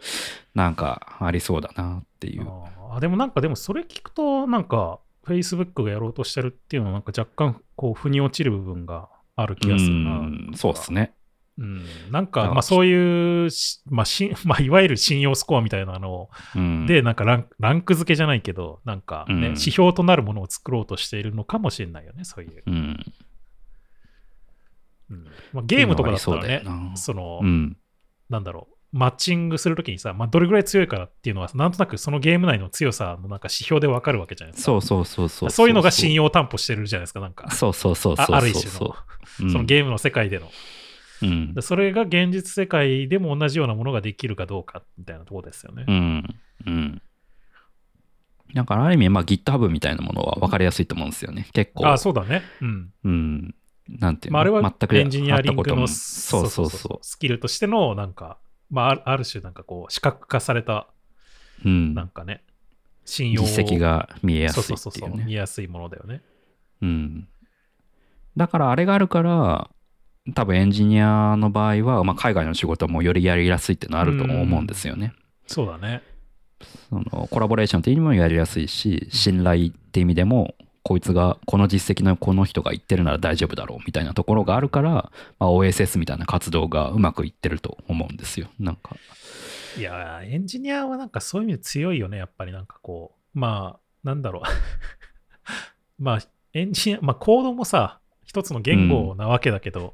[0.54, 2.46] なんかありそうだなっていう。
[2.90, 10.20] あでもなんか、でもそれ聞くと、なんか、Facebook がやろうとしてるっていうのは、なんか若干、こう、腑に落ちる部分がある気がするな。
[10.52, 11.14] うそうですね。
[11.56, 13.48] うん、なんか、まあ、そういう、
[13.88, 16.28] まあし まあ、いわゆる信用スコアみたいなの
[16.86, 22.62] で、なんかランランク付けじゃないけど、なんかね、うん、指標となるものを作ろうとしているのかもしれないよね、そういう。
[22.66, 23.04] うん。
[25.10, 25.24] うん。
[25.52, 26.64] まあ、ゲームとかだったらね、
[26.96, 27.76] その、うん、
[28.28, 34.66] なんだろう、マッチングするときにさ、まあ、どれぐらい強いからっていうのは、なんとなくそのゲーム内の強さのなんか指標でわかるわけじゃないですか。
[34.66, 37.50] そうそうそうそうそういうのが信用を担保してるじゃないですか、なんか。
[37.50, 38.94] そうそうそうそうある一種の、
[39.50, 40.48] そのゲームの世界での。
[41.22, 45.86] うん、それが現実世界でも同じようなものができるかどうかみたいなところですよね。
[45.88, 46.36] うん。
[46.66, 47.02] うん。
[48.54, 51.48] だからある意味、まあ GitHub みたいなものは分かりやすいと思うんですよね。
[51.52, 51.88] 結構。
[51.88, 52.42] あ、そうだね。
[52.60, 52.92] うん。
[53.04, 53.54] うん。
[53.88, 58.38] なんていうの、まあ、あれは全くエンジニアリングのそうそうそうスキルとしての、なんか、
[58.74, 60.88] まあ、ある種、なんかこう、視覚化された、
[61.64, 62.42] うん、なんかね、
[63.04, 66.22] 信用実績が見えやすいっていう、ね、そうそうそう見えやすいものだよね。
[66.82, 67.28] うん。
[68.36, 69.70] だからあれがあるから、
[70.34, 75.12] 多分エンジニアの場合は、まあ、海外の仕事もよりやりやすいっていうのはあると思うんですよね。
[75.46, 76.02] そうだね。
[76.88, 80.56] そのコラボレーションっていう意味もやりやすいし、信頼って意味でも、
[80.86, 88.48] こいつがこの実績のこの人が言ってるなら大丈夫だろうみたいなところがあるから、まあ、OSS みたいな活動がうまくいってると思うんですよ。
[88.60, 88.94] なんか。
[89.78, 93.38] いや、エンジニアはなんかそういう意味で強いよね、やっぱりなんかこう。
[93.38, 94.42] まあ、なんだろう
[95.98, 96.18] まあ、
[96.52, 99.92] エンジニア、まあ、コードもさ、一つの言語なわけだけど、うん、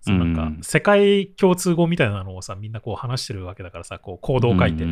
[0.00, 4.84] そのなんか世界共通語みたいなのをさみんなこう話してるわけだからさこうコードを書いて、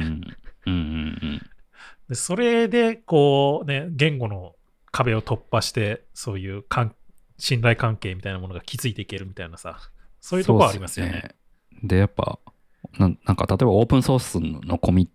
[2.09, 4.55] でそれでこうね言語の
[4.93, 6.65] 壁を突破してそういう
[7.39, 9.79] 信頼関係みたいなものが築いていけるみたいなさ
[10.21, 11.35] そういうところありますよね。
[11.83, 12.39] で、ね、やっぱ
[12.99, 15.09] なんか例えばオープンソースのコミッ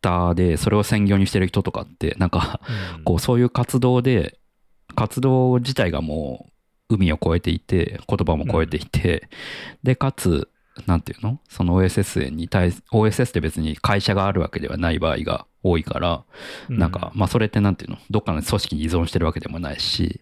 [0.00, 2.60] ターでそれを専業にしてる人とかってなんか、
[2.96, 4.38] うん、こうそういう活動で
[4.94, 6.52] 活動自体がもう
[6.88, 9.28] 海を越えていて、言葉も越えていて、うん、
[9.82, 10.48] で、かつ、
[10.86, 11.40] なんていうの？
[11.48, 16.24] その OSS に対、OSS って別に会社があるわけではない場合が多いから、
[16.68, 17.98] うん、なんか、まあそれってなんていうの？
[18.10, 20.20] どっかの組織に依存してるわけでもないし、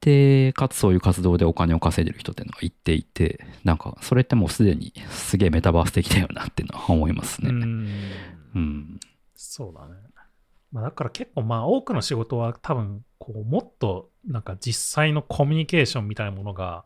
[0.00, 7.50] で、かつそういう活動でお金を稼いでる人っていうのが言っていて、なんかそれってもうすでにすげえメタバース的だよなっていうのは思いますね。
[7.50, 7.88] うん。
[8.54, 9.00] うん、
[9.34, 9.94] そうだね。
[10.72, 16.84] まあ、だから結構まあ多くの仕事は多分こうもっとなんか実際のコミュニケーションみたいなものが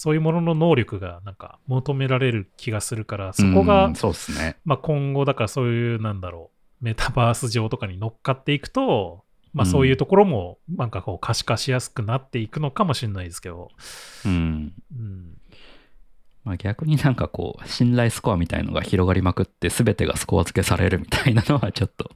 [0.00, 4.56] そういうものの能力がなんか求められる気がするからそこが、そうですね。
[4.64, 13.70] まあ、今後だからそういうなんだろうメタバース上とかに乗っかっていくと、まあ、そういうところもなんかこう可視化しやすくなっていくのかもしれないですけど、
[14.24, 15.36] うん、うん。
[16.44, 22.08] まあ、逆になんかこう、信頼スコアみたいのが広がりまくって、全てがスコア付けされるみたいなのはちょっと、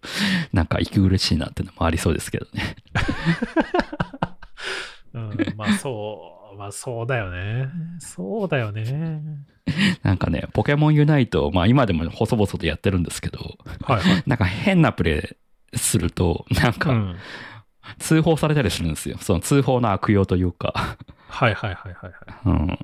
[0.53, 2.77] なんか息苦しいなっていうのもありそうですけどね。
[5.15, 7.69] うん、まあそう、まあそうだよね。
[7.99, 9.23] そうだよね。
[10.03, 15.37] なんかね、ポケモンユナイト、まあ今でも細々とやってるんですけど、はいはい、 なんか変なプレ
[15.73, 17.15] イすると、なんか、
[17.99, 19.19] 通報されたりするんですよ。
[19.21, 20.97] その通報の悪用というか。
[21.29, 22.13] はいはいはいはい、はい。
[22.47, 22.79] うん。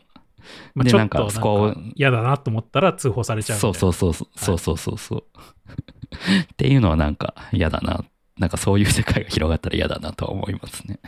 [0.75, 5.25] まあ、ちょっと嫌だなと思ったら通報されちゃうそうそうそうそう、そうそうそうそう。
[6.43, 8.05] っていうのはなんか嫌だな。
[8.39, 11.01] なんかそういう世界が広がったら嫌だなとは思いますね。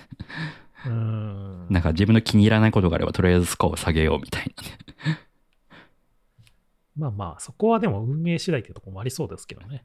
[0.87, 5.19] うんなんか自分の気に入らないことがあればとりあえずスコアを下げようみたいなね。
[6.97, 9.85] まあまあ、そこはでも運営次第っていうところもありそうですけどね。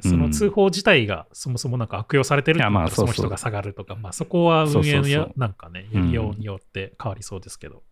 [0.00, 7.82] その通報自体がそもそもなんか悪用されてるってその人が下がるとか、まあそこは運営のやなんかね、やりようによって変わりそうですけど。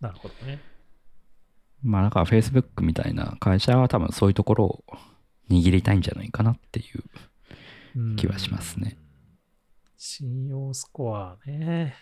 [0.00, 0.60] なるほどね。
[1.82, 4.84] まあだから Facebook みたいな会社は多分そういうところを
[5.50, 8.98] 握りたいんじゃないかなっていう気はしますね。
[9.96, 11.94] 信用スコアね。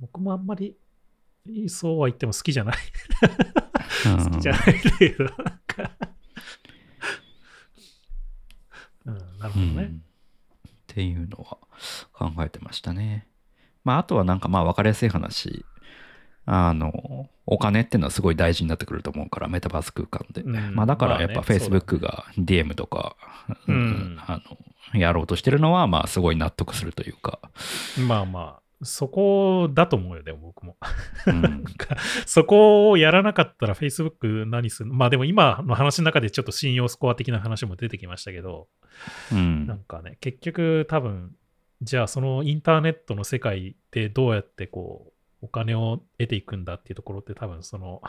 [0.00, 0.76] 僕もあんまり
[1.68, 2.76] そうは言っても好きじゃない。
[4.04, 4.62] 好きじゃない
[4.98, 5.34] けど、なん
[5.66, 5.90] か
[9.06, 10.02] うん、なるほどね、うん、
[10.68, 11.58] っていうのは
[12.12, 13.26] 考えてましたね。
[13.82, 15.64] まああとはなんかまあ分かりやすい話。
[16.50, 20.40] あの、お金っていうのはすごい大事になってくると思うから、メタバース空間で。
[20.40, 23.16] うん、まあだからやっぱ Facebook が DM とか、
[23.66, 24.40] うん、あ
[24.94, 27.38] のやろうとしてるのは、まあすごい納得するというか。
[27.98, 30.78] まあまあ、そこだと思うよ、でも僕も。
[31.26, 31.64] うん、
[32.24, 38.68] そこをやらなかったら Facebook 何するまあでも今の話の中でちょっと信用スコア的な話も出てきましたけど、
[39.30, 41.32] うん、なんかね、結局多分、
[41.82, 48.02] じゃあそのインターネットの世界でどうやってこう、お金を得ていくんだっていうところって多分その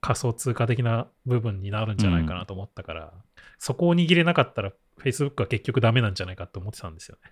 [0.00, 3.10] 仮想通貨的な部分になるんじゃないかなと思ったから、うん、
[3.58, 4.72] そこを握れなかったら
[5.02, 7.30] Facebook は結局ダメなんじゃないかと思ってたんですよね。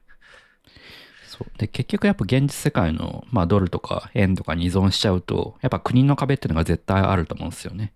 [1.27, 7.93] そうで結局やっぱ現実世界の、まあ、ドルとか円とかに依存しちゃうとやっぱ国の壁っていうのが絶対あると思うんですよね。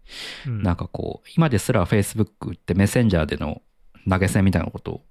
[0.47, 3.63] うん、なんかこう今ですら Facebook ってメッセンジャーでの
[4.09, 5.03] 投げ銭みたいなことを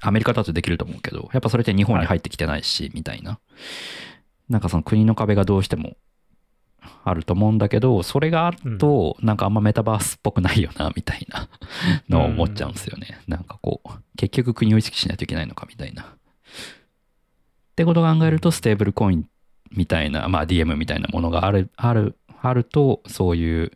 [0.00, 3.40] アメリカだとできると思うけどやっぱそれって日本に入ってきてないし、はい、みたいな
[4.48, 5.96] なんかその国の壁がどうしても
[7.04, 11.48] あると思うんだけどそれがあるとなんかあんまメタバースっぽくないよなみたいな
[12.08, 13.20] のを思っちゃうんですよね。
[13.26, 16.16] なんかこう結局国を意識しないといけないのかみたいな。
[17.74, 19.26] ってことを考えると、ステーブルコイン
[19.72, 23.72] みたいな、まあ DM みたいなものがある、ある、あると、そういう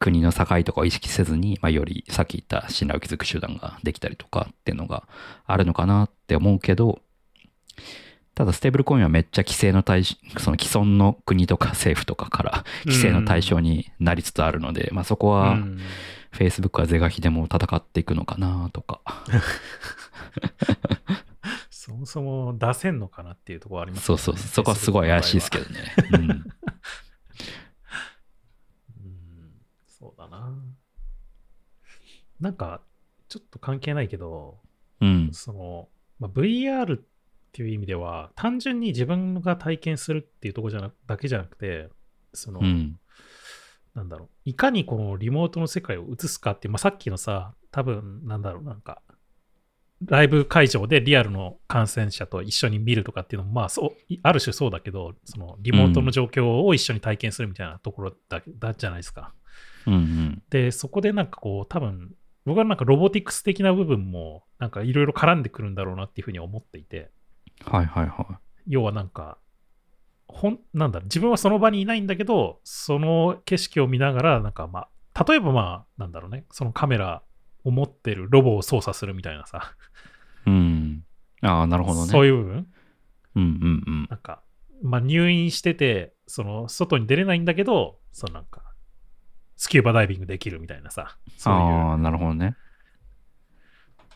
[0.00, 5.04] 国の境とかを意識せずに、まあ、よりさっき言った信頼を築く手段ができたりとかっていうのが
[5.46, 6.98] あるのかなって思うけど、
[8.34, 15.58] ただステーブルコインはめっちゃ規制の対その既存の国とか政府とかから規制の対象になりつつあるので、まあそこは
[16.32, 19.00] Facebook は是が非でも戦っていくのかなとか。
[21.70, 24.04] そもそも出せんのかなっていうところありますね。
[24.04, 25.80] そうそう、そこはすごい怪しいですけどね。
[26.12, 26.44] うん、 うん、
[29.88, 30.54] そうだな。
[32.38, 32.82] なんか、
[33.28, 34.60] ちょっと関係ないけど、
[35.00, 35.88] うん、その、
[36.20, 37.11] まあ、VR って
[37.60, 41.88] いう意味では、単純に自分が体験するっていうところじゃなだけじゃなくて、
[42.32, 42.98] その、うん、
[43.94, 49.02] なんだろう、いかにこのリモートの世界を映すかっていう、まあ、さっきのさ、多分なんだろう、なんか、
[50.06, 59.34] ライブ会場でリアルの感染者と一緒に見るとかっていうのも、まあそう、ある種そうだけど、そのリモートの状況を一緒に体験するみたいなところだ,、だじゃないですか。
[59.86, 67.10] うんうん、で、そこでなんかこう、多分、僕はなんかロボティクス的な部分も、なんかいろいろ絡んでくるんだろうなっていうふうに思っていて。
[67.64, 68.36] はいはいはい。
[68.66, 69.38] 要はなんか、
[70.28, 77.22] ほん、なんだ自分はその場にいないんだけど、その景色を見ながら、なんかまあ、例えばまあ、なんだろうね、そのカメラ
[77.64, 79.74] を持ってるロボを操作するみたいなさ。
[80.46, 81.04] うん。
[81.42, 82.10] ああ、なるほどね。
[82.10, 82.66] そういう部分？
[83.34, 84.06] うんうんうん。
[84.08, 84.42] なんか、
[84.82, 88.62] まあ入院してて、その外に出れないんだけど、そのなんか、
[89.56, 91.18] スキューバダイビングできるみたいなさ。
[91.36, 91.60] そういう。
[91.60, 92.56] ああ、なるほどね。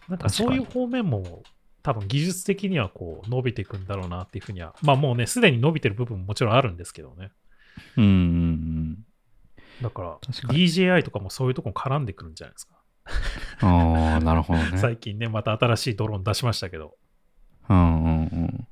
[0.09, 1.43] なんかそういう方面も
[1.87, 7.31] 多分技術的にはこう伸びていくんだろうなっていうふうには、まあもうね、すでに伸びてる部分ももちろんあるんですけどね。
[7.97, 8.97] うんうんうん。
[9.81, 12.75] だから、DJI とかもそういうとこ絡んでくるんじゃないですか。
[13.61, 14.73] ああ、なるほどね。
[14.79, 16.97] 最近ね、また新しいドローン出しましたけど。
[17.69, 18.69] うんうんうん。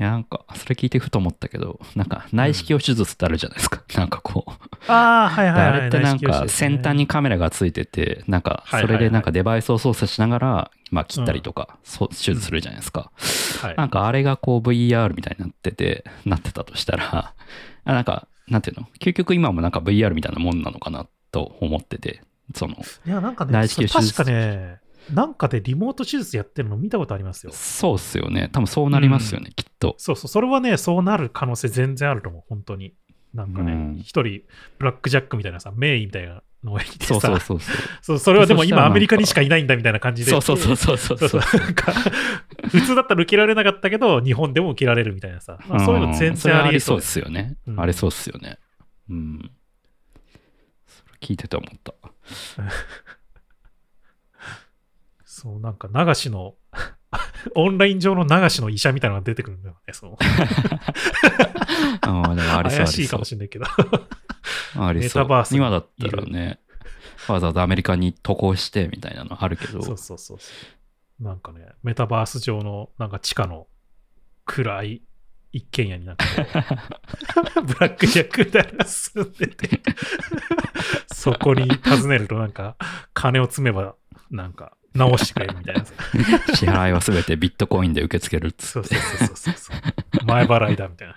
[0.00, 3.82] いや、なんか、それ聞いてふと思ったけど、なんか、内視鏡手術ってあるじゃないですか。
[3.86, 4.50] うん、なんかこう。
[4.90, 13.12] ああ、はいはい、はい、あれってなんか、先端にカメラがついてて、なんか、それでなんかデバイスを操作しながら、まあ、切ったりとか、うん、手術するじゃないですか。
[13.60, 17.34] はい、なんか、あれがこう VR みたいになってて、なってたとしたら、
[17.84, 18.88] なんか、なんていうの？
[19.00, 22.22] 究極今もなんか VR みたいなもんなのかなと思ってて、
[22.54, 22.74] その、
[23.06, 24.80] いや、なんかね、確かね、
[25.14, 27.52] なんかでリモート手術やってるの見たことありますよ。
[27.52, 28.48] そうっすよね。
[28.52, 29.94] 多分そうなりますよね、うん、きっと。
[29.98, 32.94] そうそう、それはね、そうなる可能性全然あると思う、本当に。
[33.34, 34.42] なんかね、一、うん、人、
[34.78, 37.60] ブラックジャックみたいなさ、名医みたいなのがいてさ、そうそうそう
[38.02, 38.18] そう。
[38.18, 40.30] それはでも今アメリカにしかいないんだみたいな感じで。
[40.30, 41.40] そうそうそうそうそうそう
[42.70, 45.58] 普通だったら受けられなかったけど、日本でも受けられるみたいなさ。
[45.68, 47.56] まあ、そういうの全然ありそうですよね。
[47.76, 48.58] ありそうっすよね。
[49.08, 49.50] うん。
[51.20, 51.94] 聞いてて思った。
[55.40, 56.54] そう、なんか流しの
[57.56, 60.18] オンライン上の流しの医者みたいなのが出てくるんだよね、その。
[62.02, 63.64] ああ、でもありそう怪しいかもしれないけど。
[63.64, 65.22] ありそう。
[65.22, 66.60] メタバース今だったらね、
[67.26, 69.82] わざわざアメリカに渡航してみたいなのあるけど。
[69.82, 70.38] そうそうそう
[71.22, 73.66] なんかね、メタバース上のなんか地下の
[74.44, 75.02] 暗い
[75.52, 76.24] 一軒家になって、
[77.62, 79.80] ブラックジャックみたいな住んでて、
[81.12, 82.76] そこに訪ねるとなんか、
[83.14, 83.96] 金を積めば、
[84.30, 85.84] なんか、直してくれるみたいな。
[86.54, 89.76] 支払いはすべてビットコインで受け付けるっつそうそうそうそうそう。
[90.26, 91.16] 前払いだみたいな。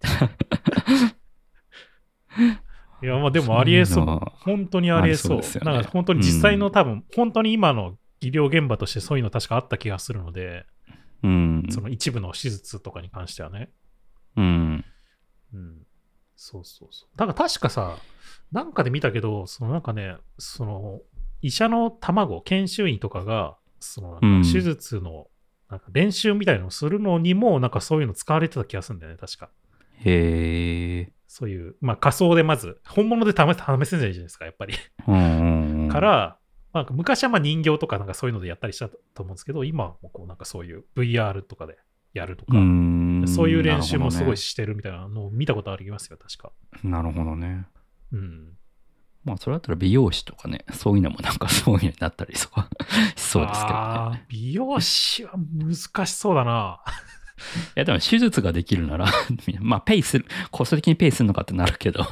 [3.02, 4.06] いや、まあでもありえそう。
[4.40, 5.30] 本当にありえそう。
[5.30, 10.66] そうですよねなんか本当に実際の多分、本当に今の医療現場としてそういうの確かあった気がするので、
[11.22, 11.66] うん。
[11.70, 13.70] その一部の手術とかに関してはね。
[14.36, 14.84] うん。
[15.54, 15.86] うん。
[16.36, 17.18] そうそうそう。
[17.18, 17.98] だから確かさ、
[18.52, 21.00] なんかで見たけど、そのなんかね、その、
[21.42, 25.28] 医者の卵、研修医とかが、そのなんか手術の、
[25.70, 29.50] なんか練習みたいなのをするのにも、なんかそういうの使われてた気がするんだよね、確か。
[30.04, 31.12] へえ。
[31.26, 34.74] そういう、まあ仮想でまず、本物で試せ試せないじゃないですか、やっぱり。
[35.88, 36.38] から、
[36.72, 41.78] まあ、昔はまあ人形とかなんかそういうのでやったりしたと思うんですけど、今はこうなんかそういう VR とかで
[42.14, 43.24] やるとか、うん。
[43.26, 46.52] そういう練習もすごいしてるみたいなのを見たことありますよ、確か。
[46.82, 47.66] なるほどね。
[48.12, 48.57] うん。
[49.28, 52.68] まあ、それだったら美容師とかね、 そういうのもなんかそういうのになったりとか
[53.16, 54.24] し そうですけどあね。
[54.28, 56.80] ー美容師は難しそうだな。
[57.38, 57.40] い
[57.76, 59.06] や、でも手術ができるなら、
[59.60, 62.04] まあ、ペイする、コスト的にペイするのかってなるけど、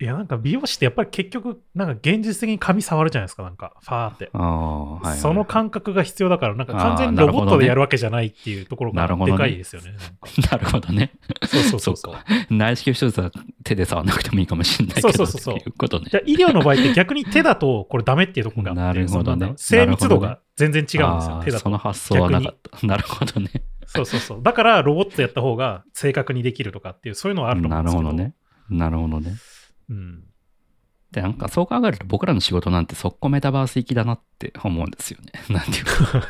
[0.00, 4.30] いや、なんか美容師ってやっぱり結局、なんか現実的に髪触るじゃないですか、なんか、ファーって。
[4.32, 5.18] はいはい。
[5.18, 9.96] その感覚が必要だから、なんか完全にロボットでやるわけじゃないっていうところがでかいですよね。
[10.52, 11.12] なるほどね。
[11.44, 12.14] そうそうそうそう。
[12.54, 13.32] 内視鏡手術は
[13.64, 16.06] 手で触らなくてもいいかもしれないけど、そうそうそうそうことね。
[16.10, 21.64] じゃあ医療の場合って逆に手だとこれダメっていうところがあって、なるほどね精密度が全然違うんですよ、手だと。
[21.64, 22.86] その発想はなかった。
[22.86, 23.50] なるほどね。
[23.86, 24.42] そうそうそう。
[24.44, 28.08] だからロボットやった方が正確にできるとかっていう、そういうのはあると思うなんですけど。
[28.10, 28.34] るほどね。
[28.70, 29.34] なるほどね。
[29.90, 30.24] うん。
[31.10, 35.32] で、なんかそう考えると僕らの仕事なんて速攻メタバース行きだなって思うんですよね。
[35.48, 36.22] なんていうか。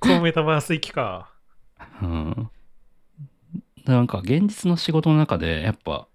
[0.00, 1.32] こうメタバース行きか。
[2.00, 2.50] うん。
[3.84, 6.06] なんか現実の仕事の中でやっぱ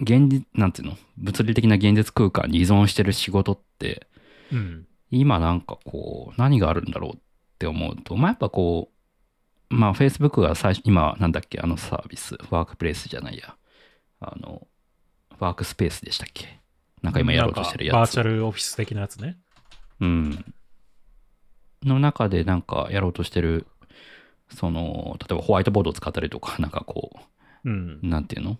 [0.00, 0.98] 現実、なんていうの？
[1.18, 4.06] 物理的な現実空間に依存してる仕事って
[4.52, 4.86] うん。
[5.10, 7.20] 今なんかこう何があるんだろうっ
[7.58, 8.90] て思うと、まあやっぱこ
[9.70, 11.58] う、まあ Facebook が最初、今なんだっけ？
[11.60, 13.56] あのサービス、ワークプレイスじゃないや。
[14.20, 14.66] あの、
[15.38, 16.60] ワークスペースでしたっけ？
[17.02, 17.94] なんか今やろうとしてるやつ。
[17.94, 19.36] バーチャルオフィス的なやつね。
[20.00, 20.54] うん。
[21.84, 23.66] の中でなんかやろうとしてる、
[24.50, 27.10] その、例えばホワイトボードを使ったりとか、 なんかこ
[27.64, 28.06] うんう、。
[28.06, 28.58] なんていうの？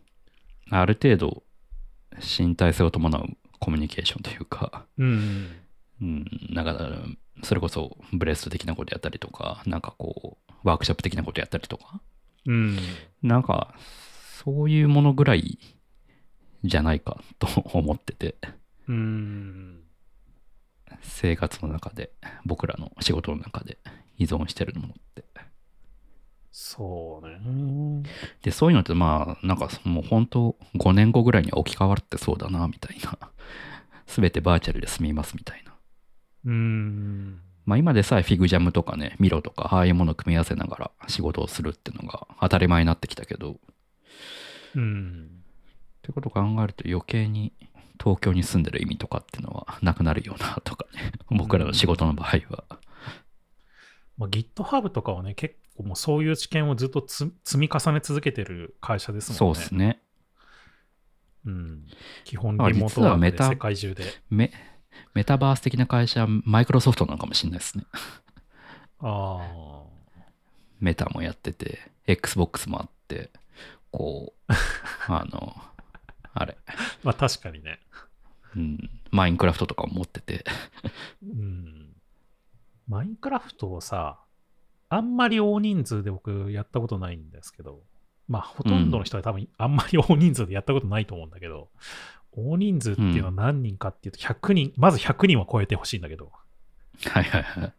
[0.71, 1.43] ある程度
[2.39, 5.57] 身体性を伴うコミュニケーションというか、うん。
[6.03, 6.91] うん、なんか、
[7.43, 12.01] それこそブレスト的なことやったりとか、なんかこう、ワークショップ的なことやったりとか、
[12.47, 12.79] うん。
[13.23, 13.75] なんか、
[14.45, 15.59] そういうものぐらい
[16.69, 18.37] じゃないか と思ってて、
[18.89, 19.83] うん。
[21.03, 22.13] 生活の中で、
[22.45, 23.79] 僕らの仕事の中で
[24.19, 25.25] 依存してるものって。
[26.51, 28.09] そうね。
[28.43, 33.19] で、そういうのってまあ、なんかもう本当5年後ぐらいには置き換わってそうだな、みたいな。
[34.07, 35.75] すべてバーチャルで済みますみたいな。
[36.47, 37.41] うん。
[37.67, 43.57] まあ今でさえフィグジャムとかね、ミロとか、ああいうものを組み合わせながら仕事をするっていうのが当たり前になってきたけど、っ
[44.77, 45.36] うん。
[46.07, 47.53] てことを考えると余計に
[47.99, 51.13] 東京に住んでる意味とかっていうのは なくなるよなとかね。
[51.31, 52.65] 僕らの仕事の場合は。
[54.17, 59.39] まあ、GitHub とかはね、結構もうそういう知見をずっとつ積み重ね続けてる会社ですもんね。
[59.39, 60.01] そうですね。
[61.45, 61.87] うん。
[62.25, 64.05] 基本あリモートワークで世界中で。
[64.31, 64.53] メ
[65.15, 67.85] メタバース的な会社、マイクロソフトなのかもしれないですね。
[69.01, 69.83] ああ。
[70.81, 73.31] メタもやってて、Xbox もあって、
[73.91, 74.53] こう、
[75.09, 75.55] あの、
[76.39, 76.57] あれ、
[77.03, 77.81] まあ確かにね。
[78.55, 80.45] うん、マインクラフトとかも持ってて、
[81.23, 81.95] うん。
[82.89, 84.21] マインクラフトをさ、
[84.89, 87.81] あんまり大人数で僕やったことないんですけど、
[88.29, 91.69] まあほとんどの人は多分あんまり大人数でやったことないと思うんだけど、
[92.33, 96.31] 大人数っていうのは何人かっていうと100人、まず100人は超えてほしいんだけど、
[97.05, 97.75] はいはいはい。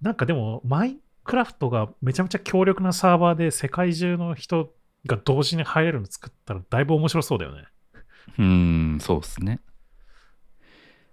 [0.00, 4.72] なんかでもマインクラフトがめちゃめちゃ強力なサーバーで世界中の人
[5.06, 7.64] が同時に入れるの作ったらだいぶ面白そうだよね。
[8.38, 9.60] うん、そうですね。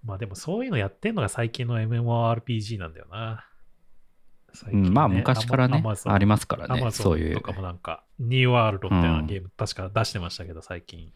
[0.04, 3.46] まあでもそういうのやってんのが最近の MMORPG なんだよな。
[4.52, 7.52] 最うん、まあ昔からね、ありまますからね、そういうンとか。
[7.52, 11.12] もなんか、ニューワールドっていうゲーム確か出してましたけど、最近。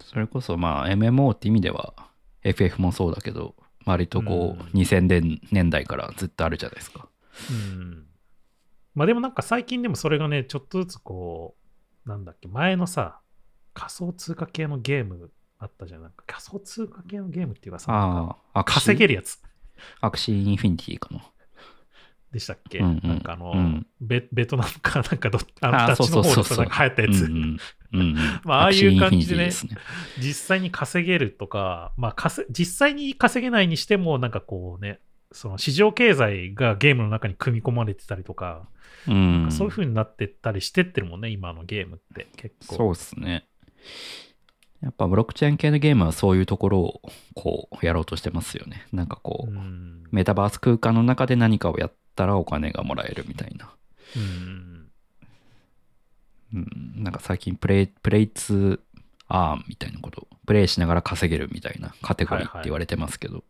[0.00, 1.94] それこそまあ MMO って意味では
[2.44, 3.54] FF もそうだけど、
[3.84, 7.08] 割とこううん2000年年代からずっとあるじゃないですか。
[7.50, 8.06] うん。
[8.94, 11.57] まあでもなんか最近でもそれがね、ちょっとずつこう、
[12.08, 13.20] なんだっけ、前のさ、
[13.74, 16.02] 仮想通貨系のゲームあったじゃん。
[16.02, 19.38] なんか仮想通貨系のゲームっていうかさ、ああ、稼げるやつ。
[20.00, 21.20] Axie Infinity かな。
[22.32, 23.08] でしたっけ、うんうん。
[23.08, 23.86] なんかあの、うん。
[24.00, 27.30] ベベトナムかなんかどあっちの方でさなんか流行ったやつ、
[28.44, 29.50] まあああいう感じでね。
[30.18, 35.00] 実際に稼げるとか、まあ、稼実際に稼げないにしても、なんかこうね、
[35.32, 38.66] その市場経済がゲームの中に組み込まれてたりとか、
[39.06, 42.76] うん、そういう風になってったりしてってるもんね、今のゲームって結構。
[42.76, 43.46] そうですね。
[44.80, 47.02] やっぱブロックチェーン系のゲームはそういうところを
[47.34, 48.86] こうやろうとしてますよね。
[48.92, 50.04] なんかこう、うん。
[50.12, 53.74] メタバース空間の中で何かをやったらお金がもらえるみたいな。
[54.16, 54.88] うん。
[56.54, 58.80] うん、なんか最近プレイ、プレイツ
[59.26, 63.44] アーンみたいなこと、プレイしながら稼げるみたいなカテゴリーって言われてますけど。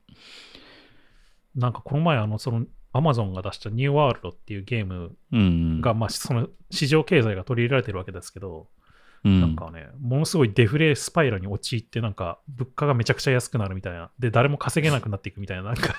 [1.54, 5.80] なんかこの前、あの、その、アマゾンが出したニューワールドっていうゲームうん。
[5.80, 8.68] が、まあ、その市場経済が取り入れられてるわけですけど、
[9.24, 15.96] うん、なんかね、ものすごいデフレスパイラルに陥って、なんか物価がめちゃくちゃ安くなるみたいな、で、誰も稼げなくなっていくみたいな、なんか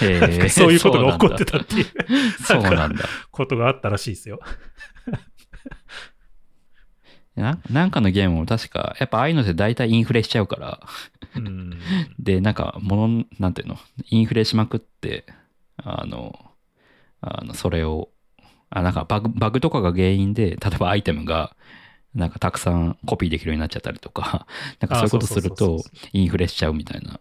[0.00, 1.86] へ なんそういうことが起こってたっていう
[2.44, 3.04] そうなんだ。
[3.30, 4.40] ことがあったらしいですよ。
[7.38, 10.80] ななんかのゲームも確か、やっぱああいうのって大体インフレしちゃうから、
[11.36, 11.78] うん。
[12.18, 13.76] で、なんか、もの、なんていうの、
[14.10, 15.26] インフレしまくって、
[15.76, 16.38] あの、
[17.20, 18.10] あのそれを、
[18.70, 21.54] あ、なんかバグ、バグとかが原因で、例えばアイテムが、
[22.14, 24.46] なんかたくさんコピーできるようになっちゃったりとか、
[24.80, 25.82] なんかそういうことすると
[26.12, 27.20] インフレしちゃうみたいな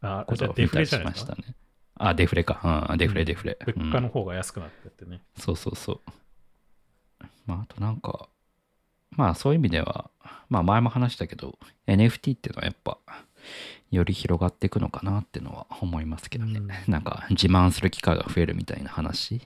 [0.00, 0.86] あ、ことを見たり。
[0.86, 1.54] しましたね。
[1.98, 2.88] あ、デフレか。
[2.90, 3.58] うん、デフレ、デフレ。
[3.66, 5.20] 物価うんの方が安くなってってね。
[5.38, 6.00] そうそうそう。
[7.46, 8.28] まあ、あとなんか、
[9.10, 10.10] まあそういう意味では、
[10.48, 12.98] まあ前も話したけど、NFT っていうのはやっぱ、
[13.90, 16.58] より広がっていくのかなってのは思いますけどね。
[16.58, 19.42] うんなんか自慢する機会が増えるみたいな話、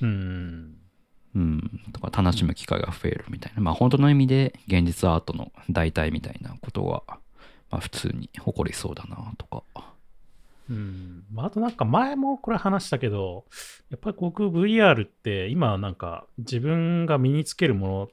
[0.00, 0.76] うん。
[1.34, 7.04] うん、とか楽しむ機会が増えるみたいな、まあ本当の意味で現実アートの代替みたいなことは、
[7.70, 9.62] まあ普通に起こりそうだなとか。
[10.68, 11.24] うん。
[11.32, 13.44] まあ、あとなんか前もこれ話したけど、
[13.90, 18.08] やっぱり僕 VR って今なんか自分が身につけるもの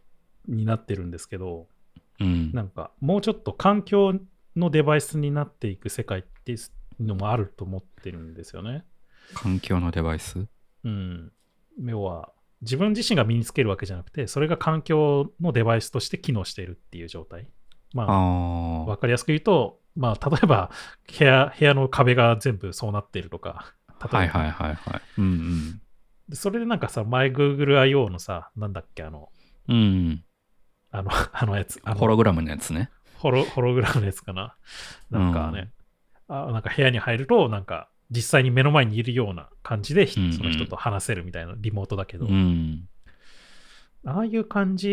[0.49, 1.67] になってるんですけど、
[2.19, 2.51] うん。
[2.51, 4.15] なんかもうちょっと環境
[4.55, 8.83] のデバイスになっていく世界っていうのもあると思ってるんですよね。
[9.33, 10.45] 環境のデバイス？
[10.83, 11.31] うん。
[11.85, 17.47] 要は自分自身が身につけるわけじゃなくて、それが環境のデバイスとして機能しているっていう状態。
[17.93, 20.69] まあ、あわかりやすく言うと、まあ、例えば
[21.17, 24.07] 部屋、部屋の壁が全部そうなっているとか、あ。
[24.07, 25.01] 例えばはいはいはいはい。
[25.17, 25.81] うん
[26.27, 29.29] でそれでなんかさ、前 GoogleIO のさ、なんだっけ、あの、
[29.67, 30.23] うん。
[30.93, 30.99] うん。
[30.99, 32.89] あの、 あのやつ、あのホログラムのやつね。
[33.17, 34.55] ホロホログラムのやつかな。
[35.09, 35.71] なんかね、
[36.27, 42.87] あなんか部屋に入ると、なんか実際に目の前にいるような感じで、ひうんうんその人と話せるみたいな、リモートだけど、うん。
[44.05, 44.87] ああいう感じ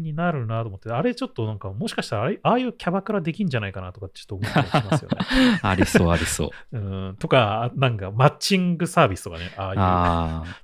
[0.00, 5.60] になるなと思って、あれちょっとなんか、もしかしたらああいうキャバクラできんじゃないかなとかちょっと思ったりしますよね。
[5.62, 6.50] ありそうありそう。
[6.78, 10.54] うん、とか、なんかマッチングサービスとかね、ああいう。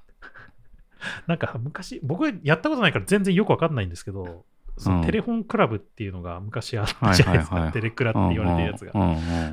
[1.00, 4.44] あ なんか昔、僕やったことないから全然よくわかんないんですけど、
[4.76, 8.28] そのテレフォンクラブっていうのが昔あったじゃないですか、 テレクラってあ。
[8.30, 8.92] 言われてるやつが。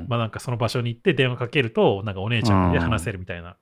[0.08, 3.56] まあなんかその場所に行って電話かけると、なんかお姉ちゃんで話せるみたいな。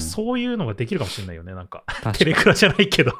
[0.00, 1.84] そういうのができるかもしれないよね、なんか。
[2.14, 3.12] テレクラじゃないけど。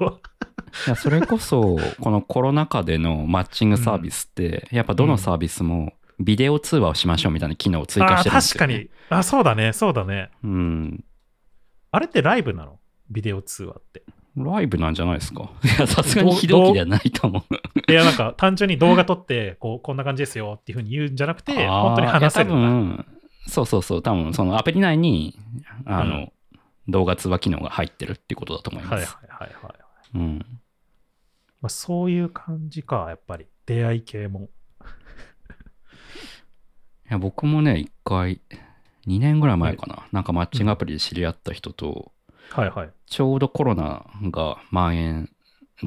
[0.86, 8.74] いやそれこそ、このコロナ禍でのマッチングサービスって、やっぱどのサービスもビデオ通話をしましょうみたいな機能を追加あしてるんですよ、ね。
[8.74, 9.18] 確かに。
[9.20, 10.30] あ、そうだね、そうだね。
[10.42, 11.04] うん。
[11.90, 12.77] あれってライブなの？
[13.10, 14.02] ビデオ通話って。
[14.36, 15.50] ライブなんじゃないですか？
[15.64, 17.54] いや、さすがに非同期ではないと思う。
[17.90, 22.50] いや、なんか単純に動画撮って、こう、こんな感じですよっていうふうに言うんじゃなくて、本当に話せる。
[22.50, 23.06] 多分、
[23.46, 25.38] そうそうそう、多分そのアプリ内に、
[25.84, 26.32] あの、うん
[26.90, 29.18] 動画通話機能が入ってるっていうことだと思いはいはいます。
[29.28, 29.78] はいはい。
[30.14, 30.38] うん。
[31.60, 33.44] まあ、そういう感じか、やっぱり。
[33.66, 34.48] 出会い系も。
[37.10, 38.40] いや僕もね、一回、
[39.06, 42.10] 2年ぐらい前かな、なんかマッチングアプリで知り合った人と、
[42.50, 42.90] はいはい。
[43.06, 45.30] ちょうどコロナが蔓延、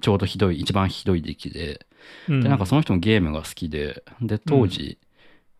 [0.01, 1.85] ちょうどひどい、一番ひどい時期で、
[2.27, 4.97] うんで、なんかその人もゲームが好きで、で、当時、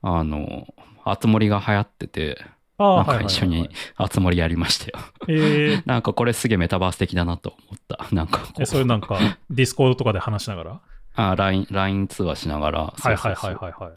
[0.02, 0.74] あの、
[1.04, 2.40] あつ森が流行ってて、
[2.80, 5.06] なんか一緒にあつ森やりましたよ。
[5.28, 8.08] えー なんかこれすげえメタバース的だなと思った。
[8.16, 9.20] なんかこえ、それなんか、
[9.52, 10.82] Discord とかで話しながら？
[11.14, 12.80] あ LINE、LINE 通話しながら。
[12.80, 13.56] はいはいはいい。
[13.56, 13.92] はいはい。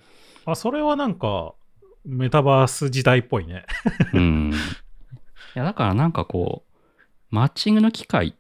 [0.47, 1.55] あ、それはなんか、
[2.05, 3.65] メタバース時代っぽいね。
[4.13, 4.53] うん。
[4.53, 4.55] い
[5.55, 6.64] や、だからなんかこう、
[7.35, 8.37] マッチングの機会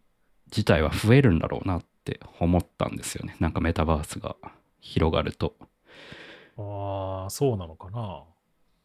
[0.47, 3.35] 自体は増えるんだろうなって思ったんですよね。
[3.41, 4.37] なんかメタバースが
[4.79, 5.57] 広がると。
[6.57, 8.23] ああ、そうなのかな。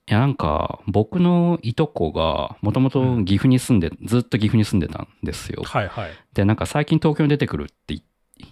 [0.07, 5.62] いや、なんか僕のいとこがもともと岐阜に住んで、ずっと岐阜に住んでたんですよ。
[5.64, 6.12] はいはい。
[6.34, 8.01] で、なんか最近東京に出てくるって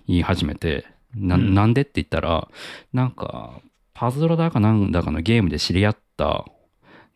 [0.05, 0.85] 言い始めて、
[1.15, 2.47] なうんなんでって言ったら、
[2.93, 3.61] なんか
[3.95, 6.45] パズドラだかなんだかのゲームで知り合った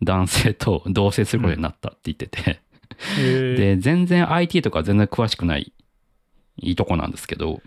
[0.01, 2.59] 男性と同棲することになったって言ってて、
[3.17, 5.71] で、全然 IT とか全然詳しくない
[6.57, 7.61] いいとこなんですけど、はい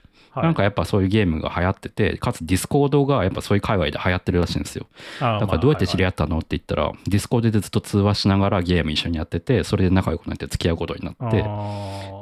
[0.46, 4.88] なんかやっぱそういうゲームが流行ってて、かつ Discord がやっぱそういう界隈で流行ってるらしいんですよ。
[5.20, 11.44] だからどうやって知り合まったのって言ったら、 Discord でずっと通話しながらゲーム一緒にやってて、それで仲良くなって付き合うことになって、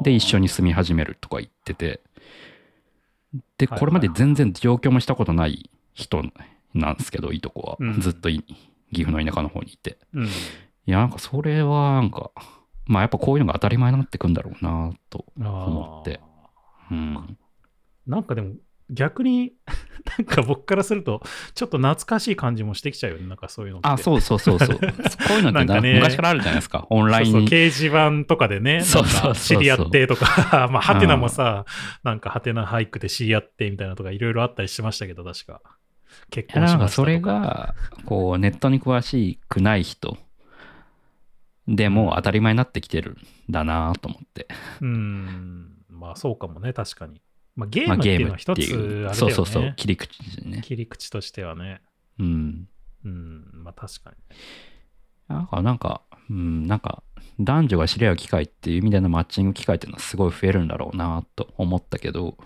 [0.04, 2.00] で、一緒に住み始めるとか言ってて、
[3.56, 6.22] で、はいこれまで全然上京もしたことない人
[6.74, 7.76] なんですけど、いいとこは。
[7.80, 8.44] うんずっとい
[8.92, 9.96] 岐阜の田舎の方にいて。
[10.12, 10.26] うん。
[10.26, 10.28] い
[10.84, 12.30] や、なんかそれはなんか、
[12.92, 15.24] まあやっぱこういうのが当たり前になってくんだろうなと。
[15.36, 16.20] 思って
[16.90, 17.38] うん。
[18.06, 18.54] なんかでも
[18.90, 19.52] 逆に
[20.18, 21.22] なんか僕からすると
[21.54, 24.68] ちょっと懐かしい感じもしてきちゃうよねなんかそういうのってあ、そうそうそうそう。
[24.78, 24.84] こ
[25.30, 26.86] ういうのってななんかね昔からあるじゃないですか。
[26.90, 27.32] オンラインに。
[27.32, 28.82] そうそう掲示板とかでね、
[29.34, 31.64] 知り合ってとか、 まあ、ハテナもさ、
[32.02, 35.62] なんかハテナ俳句で知り合ってみたいなとかいろいろあったりしましたけど、確か。
[36.30, 37.12] 結婚しましたとか。
[37.12, 37.74] なんかそれが、
[38.04, 40.18] こう、ネットに詳しくない人
[41.68, 43.16] でも当たり前になってきてるん
[43.50, 44.48] だなと思って。
[44.80, 47.20] うん、まあそうかもね、確かに。
[47.54, 49.08] まあゲーまあムっていうのは一つあれだよ。
[49.10, 49.14] ね。
[49.14, 49.74] そうそうそう。
[49.76, 50.10] 切り口
[50.46, 50.60] ね。
[50.62, 51.82] 切り口としてはね。
[52.18, 52.68] うん。
[53.04, 54.16] うん、まあ確かに。
[55.28, 57.02] なんか、なんか、うん、なんか、
[57.40, 62.36] 男女が知り合う機会っていう意味でのマッチング機会っていうのはすごい増えるんだろうなと思ったけど、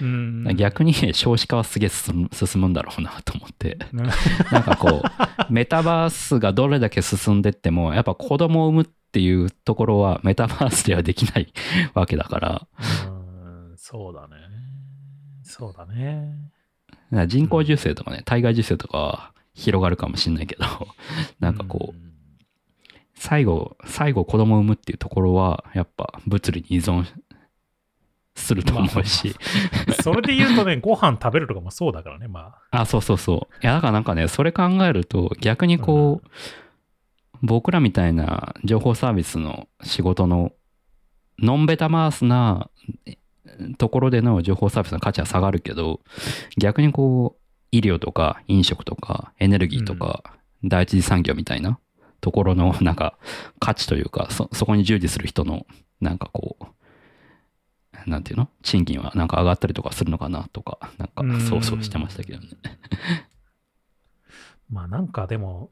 [0.00, 2.28] うん、逆に少子化はすげえ進
[2.60, 3.78] むんだろうなと思って。
[3.92, 4.04] うん
[4.50, 11.52] なんかこう、メタバースがどれだけ進んでっても、やっぱ子供を産むっていうところはメタバースではできない
[11.94, 12.66] わけだから、
[13.06, 14.34] うん、そうだね。
[15.44, 16.32] そうだね。
[17.26, 20.64] 人工授精とかね、体外受精とかは広がるかもしれないけど、
[21.38, 22.14] なんかこう、ん
[23.16, 27.06] 最後、最後子供を産むっていうところは、やっぱ物理に依存
[28.34, 29.34] すると思うし、
[30.02, 32.80] それで言うとね、 ご飯食べるとかもそうだからね、まあ。
[32.82, 33.54] あ、そうそうそう。
[33.62, 36.28] いや、だからなんかね、それ考えると、逆にこう、
[37.42, 40.52] 僕らみたいな情報サービスの仕事の、
[41.38, 42.70] ノンベタマースな
[43.06, 43.18] え
[43.78, 46.00] ところでの情報サービスの価値は下がるけど、
[46.58, 50.22] 逆にこう、医療とか飲食とかエネルギーとか、
[50.62, 51.78] 第一次産業みたいな
[52.20, 53.18] ところのなんか
[53.58, 55.66] 価値というか、そ、そこに従事する人の
[56.00, 56.64] なんかこう、
[58.06, 58.48] なんていうの？
[58.62, 62.48] 賃金はなんか上がったりとかするのかなとか、なんかうん想像してましたけどね。
[64.70, 65.70] まあなんかでも、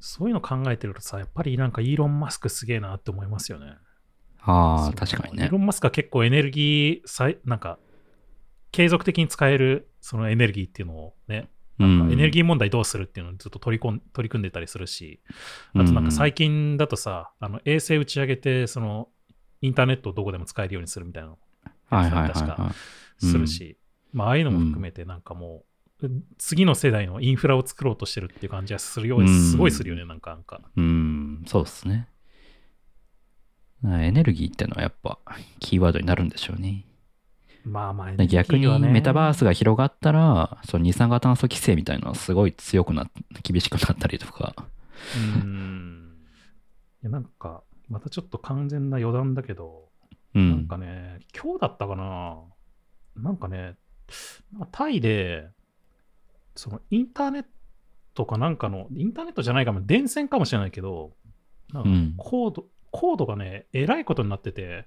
[0.00, 3.74] そういうの考えてるとさ、やっぱりなんかイーロン・マスクすげえなって思いますよね。
[4.40, 5.58] ああ、確かにねイーロ。
[5.58, 7.78] ン・マスクは結構エネルギーなんか、
[8.70, 11.48] 継続的に使えるそのエネルギーっていうのをね、
[11.78, 15.20] うんエネルギー問題どうするっていうのをずっと取り込ん取り組んでたりするし、
[15.74, 19.08] あとなんか最近だとさ、あの衛星打ち上げて、その
[19.60, 21.38] インターネットをどこでも使えるようにするみたいなの
[21.88, 23.26] はいはいはい確かはい。
[23.26, 23.78] するし、
[24.12, 25.64] まあああいうのも含めてなんかも
[26.02, 26.08] う、
[26.38, 30.60] 次の世代のインフラを作ろうとしてるっていう感じがするように、うんすごいするよね、なんかなんか。
[30.76, 32.08] うん、そうですね。
[33.84, 35.18] エネルギーってのはやっぱ
[35.60, 36.84] キーワードになるんでしょうね。
[37.64, 39.50] まあまあ、逆にメタバースが。
[39.50, 43.10] が広がったら、その二酸化炭素規制みたいなのはすごい強くなっ
[43.42, 44.54] 厳しくなったりとか。
[45.42, 46.16] うん。
[47.02, 49.87] いやなんか、またちょっと完全な余談だけど、
[50.38, 50.50] うん。
[50.50, 52.38] なんかね、今日だったかな、
[53.16, 53.76] なんかね、
[54.72, 55.48] タイで、
[56.54, 57.44] そのインターネッ
[58.14, 61.12] トかなんかの、インターネットじゃないかも、電線かもしれないけど、
[61.72, 62.14] なんかうん。
[62.16, 64.86] コード、コードがね、えらいことになってて、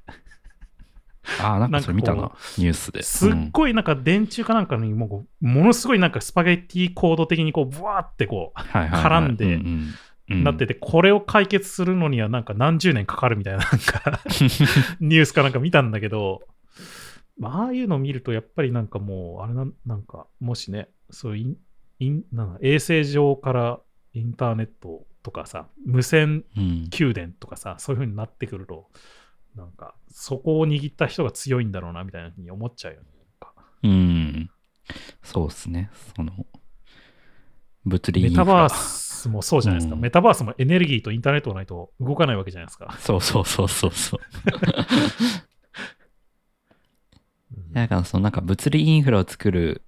[1.40, 3.04] ああ、なんかそれ見たなニュースで。
[3.04, 9.22] すっうんごいなんか電柱かなんかにもものすごいなんかスパゲッティコード的にこう、ブワーってこはいはいはい。
[9.22, 9.94] 絡んでうんうんう、うん
[10.36, 14.22] なってて、これを解決するのにはなんか何十年かかるみたいな、なんか
[15.00, 16.42] ニュースかなんか見たんだけど、
[17.38, 21.58] まあああいうのを見ると、やっぱりなんかもう、あれな、なんか、もしね、そういうイン
[22.00, 23.80] インなんだ衛星上から
[24.14, 28.90] インターネットとかさ、無線うん宮殿とかさ、そういう風になってくると、
[29.56, 33.08] なんか、そこを握った人が強いんだろうな、みたいなふうに思っちゃうよね。
[33.84, 34.50] うん。
[35.24, 35.90] そうですね。
[36.16, 36.46] その、
[37.86, 39.96] 物理インフラメタバースもそうじゃないですか。
[39.96, 42.96] うんメタバースもエネルギーとインターネットがないと動かないわけじゃないですか。
[43.00, 44.20] そうそうそうそうそう。
[47.56, 49.84] うんだからそのなんか物理インフラを作る、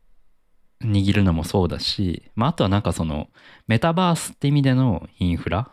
[0.82, 3.30] 握るのもそうだし、まああとはなんかその
[3.68, 5.70] メタバースって意味でのインフラ、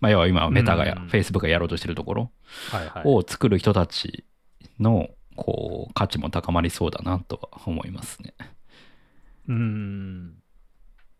[0.00, 2.30] まあ要は今メタがや、うん Facebook がやろうとしてるところ
[2.70, 3.02] はいはい。
[3.06, 4.24] を作る人たち
[4.78, 8.34] のこう価値も高まりそうだなとは思いますね。
[9.48, 10.34] うん。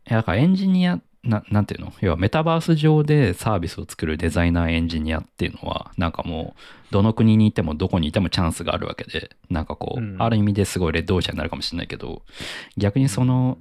[0.08, 1.92] いやだからエンジニアな、なんていうの？
[2.00, 12.22] 要はメタバース上でサービスを作るデザイナーエンジニアっていうのは、なんかもう、どの国にいてもどこにいてもチャンスがあるわけで、なんかこう、うんある意味ですごいレッドオーシャンになるかもしれないけど、
[12.76, 13.58] 逆にその、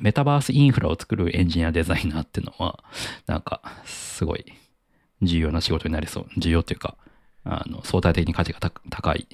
[0.00, 2.84] メタバースインフラを作るエンジニアデザイナーっていうのは、
[3.26, 4.44] なんか、すごい、
[5.22, 6.26] 重要な仕事になりそう。
[6.36, 6.96] 重要っていうか、
[7.44, 8.58] あの相対的に価値が
[8.90, 9.28] 高い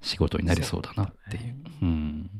[0.00, 1.42] 仕事になりそうだなっていう。
[1.42, 2.30] うね、うん。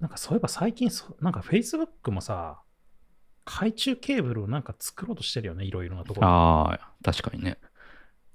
[0.00, 2.62] なんかそういえば最近そ、なんか Facebook もさ、
[3.44, 6.26] 懐中ケーブルをなんか作ろうとしてるよね、いろいろなところ。
[6.28, 7.58] ああ、確かにね。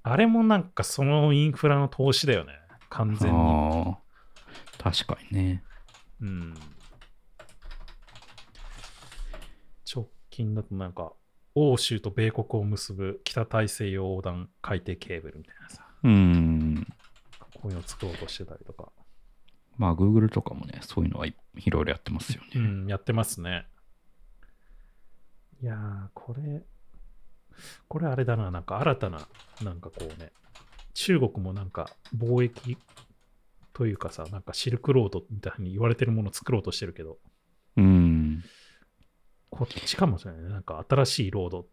[0.04, 2.54] あれもなんかそのインフラの投資だよね、
[2.90, 3.38] 完全に。
[3.38, 3.98] あ
[4.78, 5.64] 確かにね。
[6.22, 6.54] うん。
[9.94, 11.14] 直近だとなんか、
[11.56, 15.86] 欧州と米国を結ぶ北大西洋横断海底ケーブルみたいなさ。
[16.04, 16.88] うん。
[17.56, 18.92] こういうのを作ろうとしてたりとか。
[19.78, 21.36] まあ、Google とかもね、そういうのはい
[21.68, 22.48] ろいろやってますよね。
[22.56, 23.68] うん、やってますね。
[25.62, 26.64] いやー、これ、
[27.88, 29.28] これあれだな、なんか新たな、
[29.64, 30.32] なんかこうね、
[30.94, 32.78] 中国もなんか貿易
[33.74, 37.20] というかさ、なんかシルクロードみたいに言われてるものを作ろうとしてるけど、
[37.78, 38.44] うん。
[39.52, 40.50] こっちかもしれないね。
[40.50, 41.68] なんか新しいロード、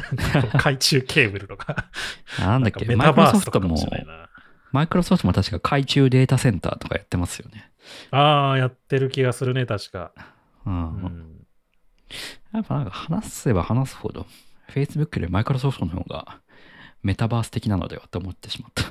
[0.58, 1.90] 海中ケーブルとか
[2.38, 4.29] なんだっけ、メタバースとかもしれないな。
[4.72, 7.70] マイクロソフトも確か海中データセンターとかやってますよね。
[8.10, 10.12] ああ、やってる気がするね、確か。
[10.66, 10.74] うん。
[10.74, 10.78] う
[11.08, 11.46] ん、
[12.52, 14.26] やっぱなんか話せば話すほど、
[14.68, 16.40] Facebook でマイクロソフトの方が
[17.02, 18.84] メタバース的なのではと思ってしまった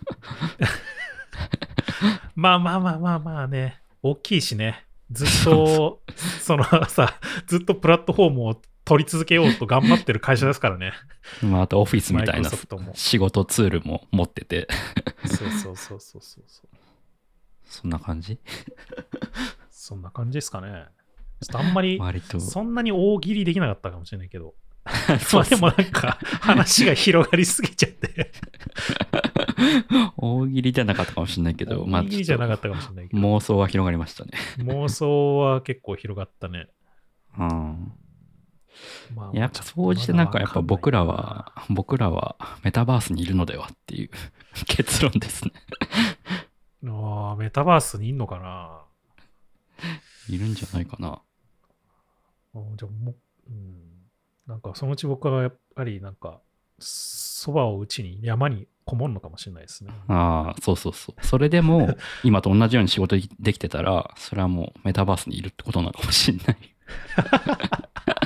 [2.35, 4.85] まあまあまあまあまあね、大きいしね。
[5.11, 6.01] ずっと、
[6.41, 10.93] そのさ、ずっとプラットフォームを取り続けようと頑張ってる会社ですからね。
[11.43, 12.49] まあ、あとオフィスみたいな
[12.95, 14.67] 仕事ツールも持ってて
[15.27, 16.45] そうそうそうそうそう。
[17.65, 18.39] そんな感じ？
[19.69, 20.85] そんな感じですかね。
[21.39, 22.01] ちょっとあんまり、
[22.39, 24.55] そんなに大喜利できなかったかもしれないけど。
[25.21, 28.31] そうでもなんか話が広がりすぎちゃって
[30.17, 33.21] 大喜利じゃなかったかもしれないけど、大喜利じゃなかったかもしれないけど。
[33.21, 34.31] 妄想は広がりましたね。
[34.57, 36.69] 妄想は結構広がったね。
[37.37, 37.93] うん。
[39.15, 44.09] まあ、やっぱ総じてなんかやっぱ僕らは、僕らはメタバースにいるのではっていう
[44.67, 45.51] 結論ですね
[46.87, 48.81] ああ、メタバースにいんのかな？
[50.29, 51.21] いるんじゃないかな。
[52.55, 53.15] あじゃあもう、
[53.49, 53.75] うん、
[54.47, 56.41] なんかそのうち僕はやっぱりなんか、
[56.79, 59.91] そばを打ちに山にこもるのかもしれないですね。
[60.07, 61.25] ああ、そうそうそう。
[61.25, 66.57] それでも、 今と同じように仕事できてたら、それはもうメタバースにいるってことなのかもしれない。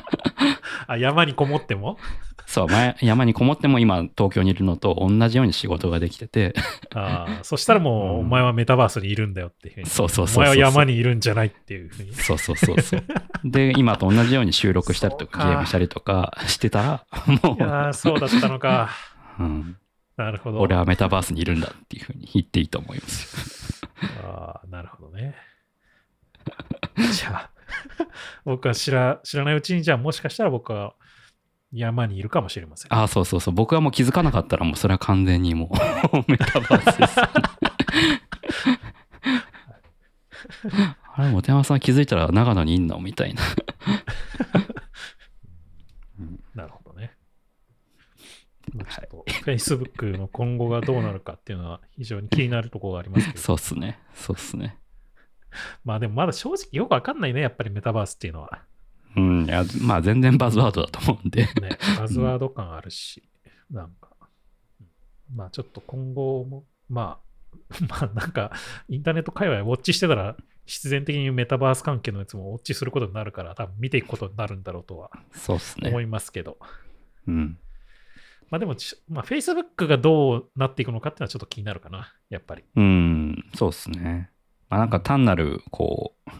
[0.88, 1.98] あ、山にこもっても？
[2.46, 2.68] そう、
[3.02, 6.54] 山にこもっても今東京にいるのと同じように仕事ができてて
[6.94, 9.90] ああ、そしたらもう、お前はメタバースにいるんだよっていうふうに。
[9.90, 12.14] そうそうそうお前は山にいるんじゃないっていうふうに。
[12.14, 13.04] そうそうそうそう。
[13.44, 17.06] で、今と同じように収録したりとかゲームしたりとかしてたら、
[17.44, 17.56] もう。
[17.56, 18.90] いやそうだったのか。
[19.40, 19.78] うん。
[20.18, 20.60] なるほど。
[20.60, 23.82] 俺はメタバースにいるんだっていうふうに言っていいと思います
[24.24, 25.36] ああ、なるほどね。
[27.12, 27.50] じゃあ、
[28.46, 30.94] 僕は知ら知らないうちに、じゃあもしかしたら僕は
[31.72, 32.94] 山にいるかもしれません。
[32.94, 33.54] ああ、そうそうそう。
[33.54, 35.72] 僕はもう気づかなかったら、もうそれは完全にも
[36.14, 37.20] う メタバースです、
[41.16, 43.42] あれ、本山さん気づいたら長野にいんのみたいな
[46.54, 47.16] なるほどね。
[48.72, 53.40] ちょっと、Facebook の今後がどうなるかっていうのは非常に気になるところがありますけど。
[53.40, 54.00] そうっすね。
[54.14, 54.78] そうっすね。
[55.84, 58.64] まあでもまだ正直よくわかんないね、やっぱりメタバースっていうのは。
[59.16, 61.44] うん、いや、まあ全然バズワードだと思うんで。
[61.46, 63.24] ね、バズワード感あるし、
[63.70, 64.10] うん、なんか、
[65.36, 67.24] まあちょっと今後も、まあ、
[67.88, 68.52] まあなんか、
[68.90, 70.36] インターネット界隈ウォッチしてたら、
[70.66, 75.90] 必然的にメタバース関係のやつもウォッチすることになるから、多分見ていくことになるんだろうとは、そうっすね。
[75.90, 76.58] 思いますけど。
[77.28, 77.58] うん。
[78.50, 78.76] まあでも、
[79.10, 82.64] まあ、Facebook がどうなっていくのかっていうのはちょっと気になるかな、やっぱり。
[82.76, 84.30] うん、そうっすね。
[84.74, 86.32] まあ、なんか単なる、こう、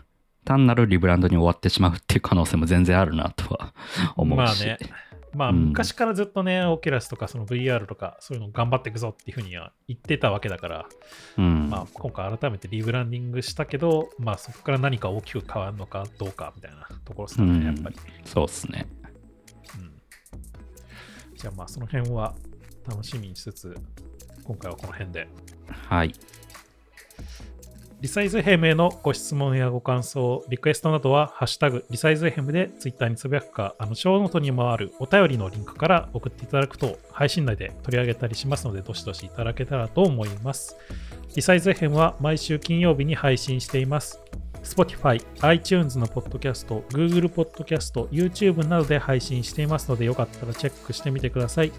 [0.44, 3.76] 単なるリブランドに終わってしまうっていう可能性も全然あるなとは
[4.18, 4.66] 思うし。
[4.66, 4.78] まあね。
[5.36, 10.86] まあ、昔からずっとね、オキュラスとかその VR とかそういうの頑張っていくぞっていうふうには言ってたわけだから、
[11.38, 17.96] うん、まあ、今回改めてリブランディングしたけど、まあ、そこから何か大きく変わるのかどうかみたいなところですかね、うん、やっぱり。
[18.26, 18.88] そうっすね。
[19.80, 20.02] うん。
[21.36, 22.36] じゃあまあ、その辺は
[22.88, 23.76] 楽しみにしつつ、
[24.44, 25.28] 今回はこの辺で。
[25.68, 26.14] はい。
[28.04, 40.76] リサイズヘムへのご質問やご感想、リクエストなどは、ハッシュタグ、リサイズヘムでツイッターにつぶやくか、あの、ショーノートにもあるお便りのリンクから送っていただくと、配信内で取り上げたりしますので、どしどしいただけたらと思います。
[41.34, 44.20] リサイズヘムは毎週金曜日に配信しています。
[44.66, 51.72] Spotify、iTunes のポッドキャスト、Google ポッドキャスト、YouTube などで配信していますので、よかったらチェックしてみてください。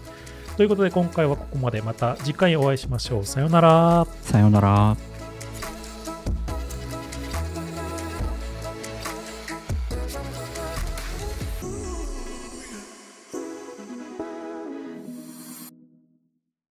[0.57, 1.83] ということで、今回はここまで。
[1.83, 3.25] また次回お会いしましょう。
[3.25, 4.07] さようなら。
[4.23, 5.14] さようなら。